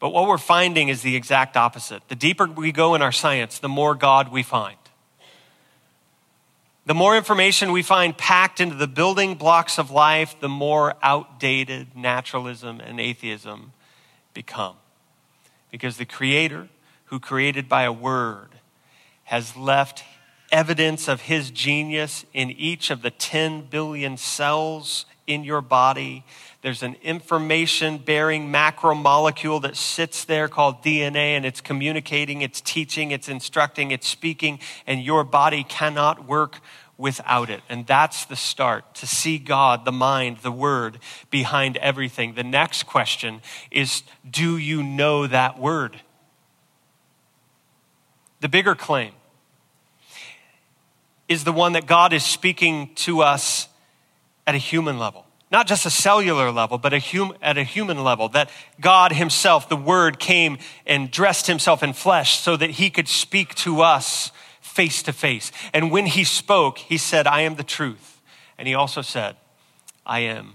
But 0.00 0.08
what 0.08 0.26
we're 0.26 0.38
finding 0.38 0.88
is 0.88 1.02
the 1.02 1.14
exact 1.14 1.56
opposite. 1.56 2.02
The 2.08 2.16
deeper 2.16 2.46
we 2.46 2.72
go 2.72 2.96
in 2.96 3.02
our 3.02 3.12
science, 3.12 3.60
the 3.60 3.68
more 3.68 3.94
God 3.94 4.32
we 4.32 4.42
find. 4.42 4.76
The 6.84 6.94
more 6.94 7.16
information 7.16 7.70
we 7.70 7.84
find 7.84 8.18
packed 8.18 8.58
into 8.58 8.74
the 8.74 8.88
building 8.88 9.36
blocks 9.36 9.78
of 9.78 9.92
life, 9.92 10.34
the 10.40 10.48
more 10.48 10.96
outdated 11.00 11.94
naturalism 11.94 12.80
and 12.80 12.98
atheism 12.98 13.70
become. 14.34 14.74
Because 15.70 15.96
the 15.96 16.04
Creator, 16.04 16.68
who 17.04 17.20
created 17.20 17.68
by 17.68 17.84
a 17.84 17.92
word, 17.92 18.48
has 19.22 19.56
left 19.56 20.02
evidence 20.50 21.08
of 21.08 21.22
his 21.22 21.50
genius 21.50 22.24
in 22.32 22.50
each 22.50 22.90
of 22.90 23.02
the 23.02 23.10
10 23.10 23.66
billion 23.70 24.16
cells 24.16 25.06
in 25.26 25.44
your 25.44 25.60
body 25.60 26.24
there's 26.60 26.82
an 26.82 26.96
information 27.02 27.98
bearing 27.98 28.50
macromolecule 28.50 29.62
that 29.62 29.76
sits 29.76 30.24
there 30.24 30.48
called 30.48 30.82
DNA, 30.82 31.36
and 31.36 31.46
it's 31.46 31.60
communicating, 31.60 32.42
it's 32.42 32.60
teaching, 32.60 33.12
it's 33.12 33.28
instructing, 33.28 33.92
it's 33.92 34.08
speaking, 34.08 34.58
and 34.84 35.02
your 35.02 35.22
body 35.22 35.62
cannot 35.62 36.26
work 36.26 36.60
without 36.96 37.48
it. 37.48 37.62
And 37.68 37.86
that's 37.86 38.24
the 38.24 38.34
start 38.34 38.96
to 38.96 39.06
see 39.06 39.38
God, 39.38 39.84
the 39.84 39.92
mind, 39.92 40.38
the 40.38 40.50
word 40.50 40.98
behind 41.30 41.76
everything. 41.76 42.34
The 42.34 42.42
next 42.42 42.82
question 42.84 43.40
is 43.70 44.02
do 44.28 44.56
you 44.56 44.82
know 44.82 45.28
that 45.28 45.60
word? 45.60 46.00
The 48.40 48.48
bigger 48.48 48.74
claim 48.74 49.12
is 51.28 51.44
the 51.44 51.52
one 51.52 51.72
that 51.72 51.86
God 51.86 52.12
is 52.12 52.24
speaking 52.24 52.94
to 52.96 53.20
us 53.20 53.68
at 54.46 54.54
a 54.54 54.58
human 54.58 54.98
level 54.98 55.24
not 55.50 55.66
just 55.66 55.86
a 55.86 55.90
cellular 55.90 56.50
level, 56.50 56.78
but 56.78 56.92
a 56.92 56.98
hum, 56.98 57.34
at 57.40 57.56
a 57.56 57.62
human 57.62 58.02
level, 58.04 58.28
that 58.30 58.50
God 58.80 59.12
Himself, 59.12 59.68
the 59.68 59.76
Word, 59.76 60.18
came 60.18 60.58
and 60.86 61.10
dressed 61.10 61.46
Himself 61.46 61.82
in 61.82 61.92
flesh 61.92 62.38
so 62.40 62.56
that 62.56 62.70
He 62.70 62.90
could 62.90 63.08
speak 63.08 63.54
to 63.56 63.80
us 63.80 64.30
face 64.60 65.02
to 65.04 65.12
face. 65.12 65.50
And 65.72 65.90
when 65.90 66.06
He 66.06 66.24
spoke, 66.24 66.78
He 66.78 66.98
said, 66.98 67.26
I 67.26 67.42
am 67.42 67.56
the 67.56 67.64
truth. 67.64 68.20
And 68.58 68.68
He 68.68 68.74
also 68.74 69.00
said, 69.00 69.36
I 70.04 70.20
am 70.20 70.54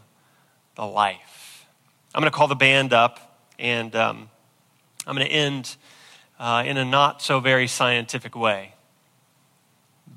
the 0.76 0.86
life. 0.86 1.66
I'm 2.14 2.22
going 2.22 2.32
to 2.32 2.38
call 2.38 2.48
the 2.48 2.56
band 2.56 2.94
up, 2.94 3.40
and 3.58 3.96
um, 3.96 4.30
I'm 5.08 5.16
going 5.16 5.28
to 5.28 5.34
end 5.34 5.76
uh, 6.38 6.64
in 6.66 6.78
a 6.78 6.86
not 6.86 7.22
so 7.24 7.40
very 7.40 7.66
scientific 7.66 8.36
way, 8.36 8.73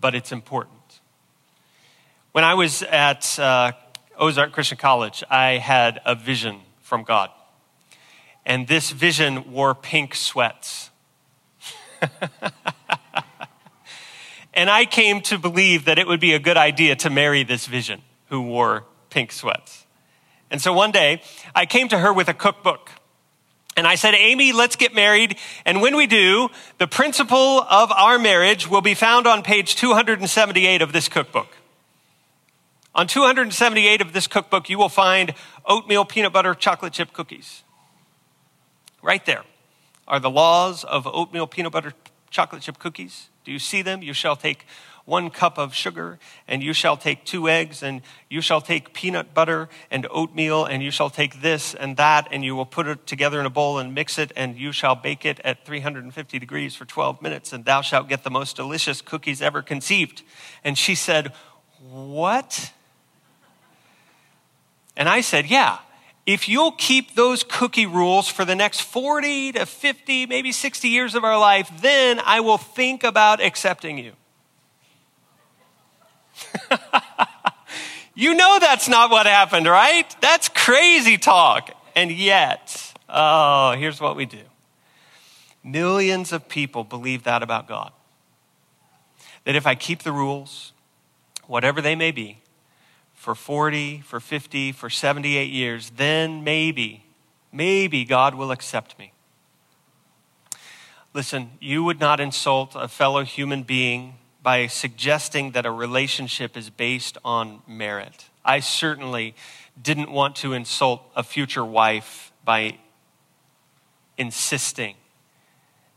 but 0.01 0.15
it's 0.15 0.33
important. 0.33 1.01
When 2.33 2.45
I 2.45 2.55
was 2.55 2.83
at 2.83 3.39
uh, 3.39 3.73
Ozark 4.19 4.53
Christian 4.53 4.79
College, 4.79 5.25
I 5.31 5.59
had 5.59 6.01
a 6.05 6.15
vision 6.15 6.61
from 6.81 7.03
God. 7.03 7.31
And 8.45 8.69
this 8.69 8.91
vision 8.91 9.53
wore 9.53 9.75
pink 9.75 10.15
sweats. 10.15 10.91
and 14.55 14.71
I 14.71 14.85
came 14.85 15.21
to 15.23 15.39
believe 15.39 15.85
that 15.87 15.99
it 15.99 16.07
would 16.07 16.21
be 16.21 16.35
a 16.35 16.39
good 16.39 16.57
idea 16.57 16.95
to 16.97 17.11
marry 17.11 17.43
this 17.43 17.67
vision 17.67 18.03
who 18.29 18.43
wore 18.43 18.85
pink 19.11 19.33
sweats. 19.33 19.87
And 20.51 20.61
so 20.61 20.73
one 20.73 20.93
day, 20.93 21.23
I 21.55 21.67
came 21.67 21.89
to 21.89 21.99
her 21.99 22.13
with 22.13 22.29
a 22.29 22.35
cookbook. 22.35 22.91
And 23.77 23.87
I 23.87 23.95
said, 23.95 24.15
Amy, 24.15 24.53
let's 24.53 24.75
get 24.75 24.95
married. 24.95 25.37
And 25.67 25.83
when 25.83 25.97
we 25.97 26.07
do, 26.07 26.49
the 26.79 26.87
principle 26.87 27.61
of 27.61 27.93
our 27.93 28.19
marriage 28.19 28.69
will 28.69 28.81
be 28.81 28.95
found 28.95 29.27
on 29.27 29.43
page 29.43 29.77
278 29.77 30.81
of 30.81 30.93
this 30.93 31.09
cookbook. 31.09 31.49
On 32.95 33.07
278 33.07 34.01
of 34.01 34.15
this 34.15 34.27
cookbook, 34.27 34.71
you 34.71 34.79
will 34.79 34.89
find 34.89 35.35
oatmeal 35.67 36.07
peanut 36.07 36.33
butter 36.33 36.55
chocolate 36.55 36.95
chip 36.95 37.13
cookies. 37.13 37.63
Right 39.03 39.25
there 39.27 39.45
are 40.09 40.19
the 40.19 40.31
laws 40.31 40.83
of 40.83 41.07
oatmeal 41.07 41.47
peanut 41.47 41.73
butter 41.73 41.93
chocolate 42.37 42.61
chip 42.61 42.79
cookies. 42.79 43.31
Do 43.45 43.51
you 43.51 43.59
see 43.59 43.81
them? 43.81 44.03
You 44.03 44.13
shall 44.13 44.37
take 44.37 44.67
one 45.07 45.31
cup 45.31 45.57
of 45.57 45.73
sugar, 45.73 46.19
and 46.47 46.63
you 46.63 46.75
shall 46.75 46.99
take 46.99 47.25
two 47.25 47.49
eggs, 47.49 47.83
and 47.83 48.03
you 48.29 48.43
shall 48.43 48.61
take 48.61 48.93
peanut 48.93 49.33
butter 49.33 49.71
and 49.91 50.07
oatmeal, 50.11 50.67
and 50.67 50.83
you 50.83 50.91
shall 50.91 51.09
take 51.09 51.41
this 51.41 51.75
and 51.75 51.97
that, 51.97 52.29
and 52.31 52.45
you 52.45 52.55
will 52.55 52.67
put 52.67 52.87
it 52.89 53.07
together 53.07 53.41
in 53.41 53.47
a 53.47 53.51
bowl 53.51 53.79
and 53.79 53.95
mix 53.95 54.19
it, 54.19 54.33
and 54.37 54.59
you 54.59 54.71
shall 54.71 54.95
bake 54.95 55.25
it 55.25 55.41
at 55.45 55.65
350 55.65 56.39
degrees 56.39 56.75
for 56.77 56.85
12 56.85 57.23
minutes, 57.23 57.55
and 57.55 57.65
thou 57.65 57.81
shalt 57.81 58.07
get 58.07 58.23
the 58.23 58.31
most 58.31 58.55
delicious 58.55 59.01
cookies 59.01 59.41
ever 59.41 59.63
conceived. 59.63 60.23
And 60.63 60.77
she 60.77 60.95
said, 60.95 61.33
What? 61.91 62.71
And 64.95 65.09
I 65.09 65.23
said, 65.23 65.47
Yeah 65.47 65.79
if 66.27 66.49
you'll 66.49 66.73
keep 66.73 67.15
those 67.15 67.45
cookie 67.45 67.87
rules 67.87 68.29
for 68.29 68.45
the 68.45 68.57
next 68.57 68.81
40 68.81 69.53
to 69.53 69.65
50, 69.65 70.27
maybe 70.27 70.51
60 70.51 70.89
years 70.89 71.15
of 71.15 71.23
our 71.23 71.39
life, 71.39 71.71
then 71.81 72.21
I 72.25 72.41
will 72.41 72.59
think 72.59 73.05
about 73.05 73.41
accepting 73.41 73.97
you. 73.97 74.13
you 78.15 78.35
know 78.35 78.59
that's 78.61 78.89
not 78.89 79.11
what 79.11 79.27
happened, 79.27 79.67
right? 79.67 80.05
That's 80.21 80.49
crazy 80.49 81.17
talk. 81.17 81.71
And 81.95 82.11
yet, 82.11 82.93
oh, 83.09 83.77
here's 83.79 84.01
what 84.01 84.17
we 84.17 84.27
do 84.27 84.43
millions 85.63 86.33
of 86.33 86.49
people 86.49 86.85
believe 86.85 87.25
that 87.25 87.43
about 87.43 87.67
God. 87.69 87.93
That 89.45 89.55
if 89.57 89.67
I 89.67 89.75
keep 89.75 90.03
the 90.03 90.13
rules, 90.13 90.73
whatever 91.47 91.81
they 91.81 91.95
may 91.95 92.11
be, 92.11 92.41
for 93.27 93.35
40, 93.35 94.03
for 94.03 94.21
50, 94.21 94.71
for 94.71 94.89
78 94.89 95.51
years, 95.51 95.91
then 95.97 96.45
maybe, 96.45 97.03
maybe 97.51 98.05
God 98.05 98.37
will 98.37 98.53
accept 98.53 98.97
me. 99.01 99.11
Listen, 101.13 101.51
you 101.61 101.83
would 101.83 101.99
not 101.99 102.21
insult 102.21 102.77
a 102.77 102.87
fellow 102.87 103.25
human 103.25 103.65
being 103.65 104.15
by 104.45 104.69
suggesting 104.69 105.51
that 105.51 105.67
a 105.67 105.73
relationship 105.73 106.57
is 106.57 106.71
based 106.71 107.19
on 107.25 107.63
merit. 107.67 108.27
I 108.45 108.61
certainly 108.61 109.35
didn't 109.83 110.13
want 110.13 110.37
to 110.37 110.53
insult 110.53 111.03
a 111.17 111.25
future 111.25 111.65
wife 111.65 112.31
by 112.45 112.79
insisting 114.17 114.95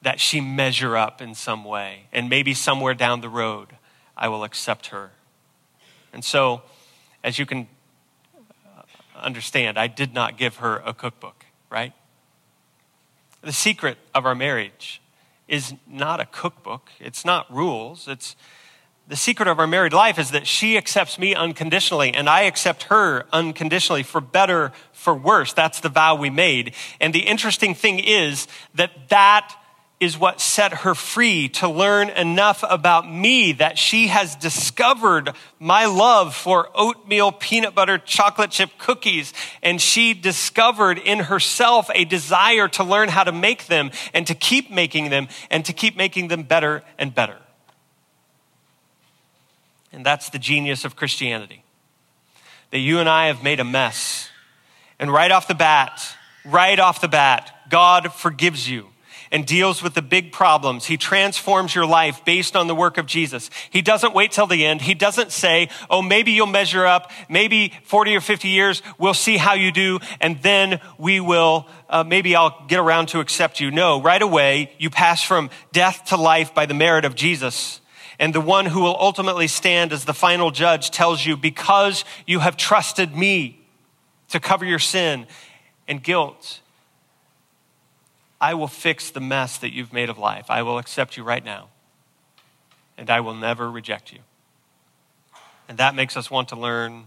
that 0.02 0.20
she 0.20 0.42
measure 0.42 0.98
up 0.98 1.22
in 1.22 1.36
some 1.36 1.64
way, 1.64 2.08
and 2.12 2.28
maybe 2.28 2.56
somewhere 2.56 2.96
down 2.96 3.22
the 3.22 3.30
road 3.30 3.68
I 4.18 4.30
will 4.30 4.44
accept 4.44 4.88
her. 4.88 5.12
And 6.12 6.26
so, 6.26 6.64
as 7.24 7.40
you 7.40 7.46
can 7.46 7.68
understand, 9.16 9.78
I 9.78 9.88
did 9.88 10.14
not 10.14 10.38
give 10.38 10.58
her 10.58 10.78
a 10.86 10.94
cookbook, 10.94 11.46
right? 11.70 11.94
The 13.42 13.54
secret 13.54 13.98
of 14.14 14.26
our 14.26 14.36
marriage 14.36 15.02
is 15.48 15.74
not 15.88 16.20
a 16.20 16.26
cookbook, 16.26 16.90
it's 17.00 17.26
not 17.26 17.52
rules. 17.54 18.08
It's 18.08 18.36
the 19.08 19.16
secret 19.16 19.48
of 19.48 19.58
our 19.58 19.66
married 19.66 19.92
life 19.92 20.20
is 20.20 20.30
that 20.32 20.46
she 20.46 20.78
accepts 20.78 21.18
me 21.18 21.34
unconditionally 21.34 22.14
and 22.14 22.30
I 22.30 22.42
accept 22.42 22.84
her 22.84 23.26
unconditionally 23.34 24.04
for 24.04 24.22
better, 24.22 24.72
for 24.94 25.16
worse. 25.16 25.52
That's 25.52 25.80
the 25.80 25.90
vow 25.90 26.14
we 26.14 26.30
made. 26.30 26.76
And 27.02 27.12
the 27.12 27.22
interesting 27.22 27.74
thing 27.74 27.98
is 27.98 28.48
that 28.76 29.10
that 29.10 29.56
is 30.00 30.18
what 30.18 30.40
set 30.40 30.72
her 30.72 30.96
free 30.96 31.50
to 31.50 31.68
learn 31.68 32.10
enough 32.10 32.64
about 32.68 33.12
me 33.12 33.52
that 33.52 33.78
she 33.78 34.08
has 34.08 34.34
discovered 34.38 35.34
my 35.60 35.86
love 35.86 36.34
for 36.34 36.70
oatmeal 36.74 37.34
peanut 37.34 37.76
butter 37.76 37.98
chocolate 37.98 38.50
chip 38.50 38.70
cookies. 38.78 39.34
And 39.62 39.82
she 39.82 40.14
discovered 40.14 41.00
in 41.00 41.20
herself 41.20 41.90
a 41.94 42.06
desire 42.06 42.70
to 42.70 42.84
learn 42.84 43.10
how 43.10 43.26
to 43.26 43.34
make 43.34 43.68
them 43.68 43.92
and 44.14 44.26
to 44.28 44.36
keep 44.36 44.72
making 44.72 45.10
them 45.10 45.28
and 45.50 45.66
to 45.66 45.74
keep 45.74 45.98
making 45.98 46.30
them 46.30 46.44
better 46.44 46.82
and 46.98 47.14
better. 47.14 47.38
And 49.92 50.06
that's 50.06 50.30
the 50.30 50.40
genius 50.40 50.86
of 50.86 50.96
Christianity. 50.96 51.64
That 52.72 52.80
you 52.80 53.00
and 53.00 53.10
I 53.10 53.28
have 53.28 53.44
made 53.44 53.60
a 53.60 53.66
mess. 53.66 54.30
And 54.98 55.12
right 55.12 55.32
off 55.32 55.48
the 55.48 55.56
bat, 55.56 56.02
right 56.46 56.80
off 56.80 57.02
the 57.02 57.08
bat, 57.10 57.54
God 57.70 58.14
forgives 58.14 58.70
you 58.70 58.88
and 59.32 59.46
deals 59.46 59.84
with 59.84 59.94
the 59.94 60.02
big 60.02 60.32
problems. 60.32 60.86
He 60.86 60.98
transforms 60.98 61.76
your 61.76 61.86
life 61.86 62.24
based 62.26 62.56
on 62.56 62.68
the 62.68 62.76
work 62.76 62.98
of 62.98 63.06
Jesus. 63.06 63.50
He 63.70 63.82
doesn't 63.82 64.14
wait 64.14 64.32
till 64.32 64.48
the 64.48 64.66
end. 64.66 64.82
He 64.82 64.94
doesn't 64.94 65.32
say, 65.32 65.70
oh, 65.90 66.02
maybe 66.02 66.32
you'll 66.32 66.48
measure 66.48 66.86
up. 66.86 67.12
Maybe 67.30 67.74
40 67.84 68.16
or 68.16 68.22
50 68.22 68.48
years, 68.48 68.82
we'll 68.98 69.14
see 69.14 69.38
how 69.38 69.54
you 69.54 69.72
do, 69.72 70.00
and 70.20 70.42
then 70.42 70.80
we 70.98 71.20
will, 71.20 71.68
uh, 71.90 72.04
maybe 72.04 72.36
I'll 72.36 72.66
get 72.68 72.80
around 72.80 73.10
to 73.10 73.20
accept 73.20 73.60
you. 73.60 73.72
No, 73.72 74.02
right 74.02 74.22
away, 74.22 74.72
you 74.78 74.90
pass 74.90 75.24
from 75.24 75.50
death 75.72 76.06
to 76.06 76.18
life 76.18 76.54
by 76.54 76.66
the 76.66 76.74
merit 76.74 77.06
of 77.06 77.16
Jesus. 77.16 77.82
And 78.20 78.36
the 78.36 78.42
one 78.42 78.66
who 78.66 78.82
will 78.82 78.98
ultimately 79.00 79.48
stand 79.48 79.94
as 79.94 80.06
the 80.06 80.14
final 80.14 80.52
judge 80.52 80.92
tells 80.92 81.26
you, 81.26 81.38
because 81.38 82.04
you 82.26 82.40
have 82.40 82.58
trusted 82.58 83.16
me 83.16 83.66
to 84.30 84.40
cover 84.40 84.66
your 84.66 84.80
sin 84.80 85.26
and 85.88 86.04
guilt 86.04 86.62
I 88.42 88.54
will 88.54 88.68
fix 88.68 89.10
the 89.10 89.20
mess 89.20 89.58
that 89.58 89.74
you've 89.74 89.92
made 89.92 90.10
of 90.10 90.18
life. 90.18 90.46
I 90.50 90.62
will 90.62 90.78
accept 90.78 91.18
you 91.18 91.24
right 91.24 91.44
now. 91.44 91.70
And 92.98 93.10
I 93.10 93.20
will 93.20 93.34
never 93.34 93.70
reject 93.70 94.12
you. 94.14 94.20
And 95.68 95.78
that 95.78 95.96
makes 95.96 96.18
us 96.18 96.32
want 96.32 96.50
to 96.50 96.56
learn 96.56 97.06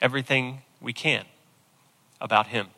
everything 0.00 0.62
we 0.80 0.92
can 0.92 1.24
about 2.20 2.48
Him 2.48 2.68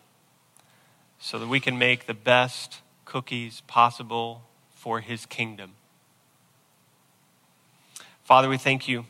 so 1.19 1.39
that 1.39 1.49
we 1.49 1.61
can 1.61 1.79
make 1.79 2.07
the 2.07 2.15
best 2.15 2.81
cookies 3.05 3.63
possible 3.63 4.43
for 4.75 5.01
His 5.01 5.27
kingdom. 5.27 5.73
Father, 8.25 8.49
we 8.49 8.59
thank 8.59 8.89
you 8.89 9.07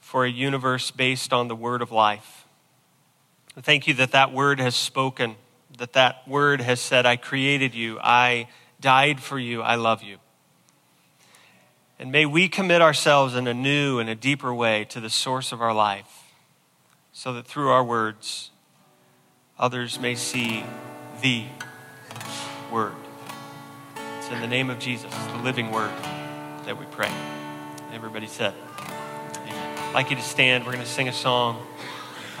for 0.00 0.24
a 0.24 0.30
universe 0.30 0.90
based 0.90 1.32
on 1.32 1.48
the 1.48 1.56
word 1.56 1.82
of 1.82 1.90
life. 1.90 2.46
We 3.56 3.62
thank 3.62 3.86
you 3.86 3.94
that 3.94 4.12
that 4.12 4.32
word 4.32 4.60
has 4.60 4.74
spoken 4.74 5.36
that 5.78 5.92
that 5.94 6.26
word 6.28 6.60
has 6.60 6.80
said, 6.80 7.06
I 7.06 7.16
created 7.16 7.74
you, 7.74 7.98
I 8.00 8.48
died 8.80 9.20
for 9.20 9.38
you, 9.38 9.62
I 9.62 9.74
love 9.74 10.02
you. 10.02 10.18
And 11.98 12.10
may 12.10 12.26
we 12.26 12.48
commit 12.48 12.82
ourselves 12.82 13.34
in 13.34 13.46
a 13.46 13.54
new 13.54 13.98
and 13.98 14.10
a 14.10 14.14
deeper 14.14 14.52
way 14.52 14.84
to 14.86 15.00
the 15.00 15.10
source 15.10 15.52
of 15.52 15.62
our 15.62 15.72
life 15.72 16.24
so 17.12 17.32
that 17.32 17.46
through 17.46 17.68
our 17.70 17.84
words, 17.84 18.50
others 19.58 20.00
may 20.00 20.16
see 20.16 20.64
the 21.22 21.44
Word. 22.72 22.94
It's 24.18 24.28
in 24.28 24.40
the 24.40 24.48
name 24.48 24.68
of 24.68 24.80
Jesus, 24.80 25.14
the 25.28 25.42
living 25.42 25.70
Word, 25.70 25.92
that 26.66 26.76
we 26.78 26.86
pray. 26.86 27.10
Everybody 27.92 28.26
said. 28.26 28.52
I'd 29.46 29.92
like 29.94 30.10
you 30.10 30.16
to 30.16 30.22
stand. 30.22 30.64
We're 30.64 30.72
going 30.72 30.84
to 30.84 30.90
sing 30.90 31.08
a 31.08 31.12
song. 31.12 31.64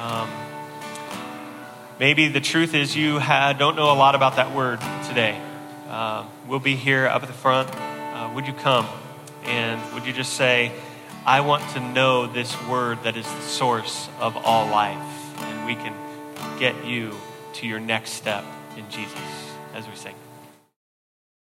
Um, 0.00 0.28
Maybe 2.00 2.26
the 2.26 2.40
truth 2.40 2.74
is 2.74 2.96
you 2.96 3.20
don't 3.20 3.76
know 3.76 3.92
a 3.92 3.94
lot 3.94 4.16
about 4.16 4.36
that 4.36 4.52
word 4.52 4.80
today. 5.06 5.40
Uh, 5.88 6.26
we'll 6.48 6.58
be 6.58 6.74
here 6.74 7.06
up 7.06 7.22
at 7.22 7.28
the 7.28 7.34
front. 7.34 7.70
Uh, 7.72 8.32
would 8.34 8.48
you 8.48 8.52
come? 8.52 8.88
And 9.44 9.80
would 9.94 10.04
you 10.04 10.12
just 10.12 10.32
say, 10.32 10.72
I 11.24 11.40
want 11.42 11.68
to 11.74 11.80
know 11.80 12.26
this 12.26 12.60
word 12.64 13.04
that 13.04 13.16
is 13.16 13.26
the 13.26 13.40
source 13.42 14.08
of 14.18 14.36
all 14.36 14.66
life, 14.66 14.98
and 15.38 15.66
we 15.66 15.76
can 15.76 15.94
get 16.58 16.84
you 16.84 17.14
to 17.54 17.66
your 17.66 17.78
next 17.78 18.10
step 18.10 18.44
in 18.76 18.90
Jesus 18.90 19.14
as 19.74 19.86
we 19.86 19.94
sing. 19.94 20.14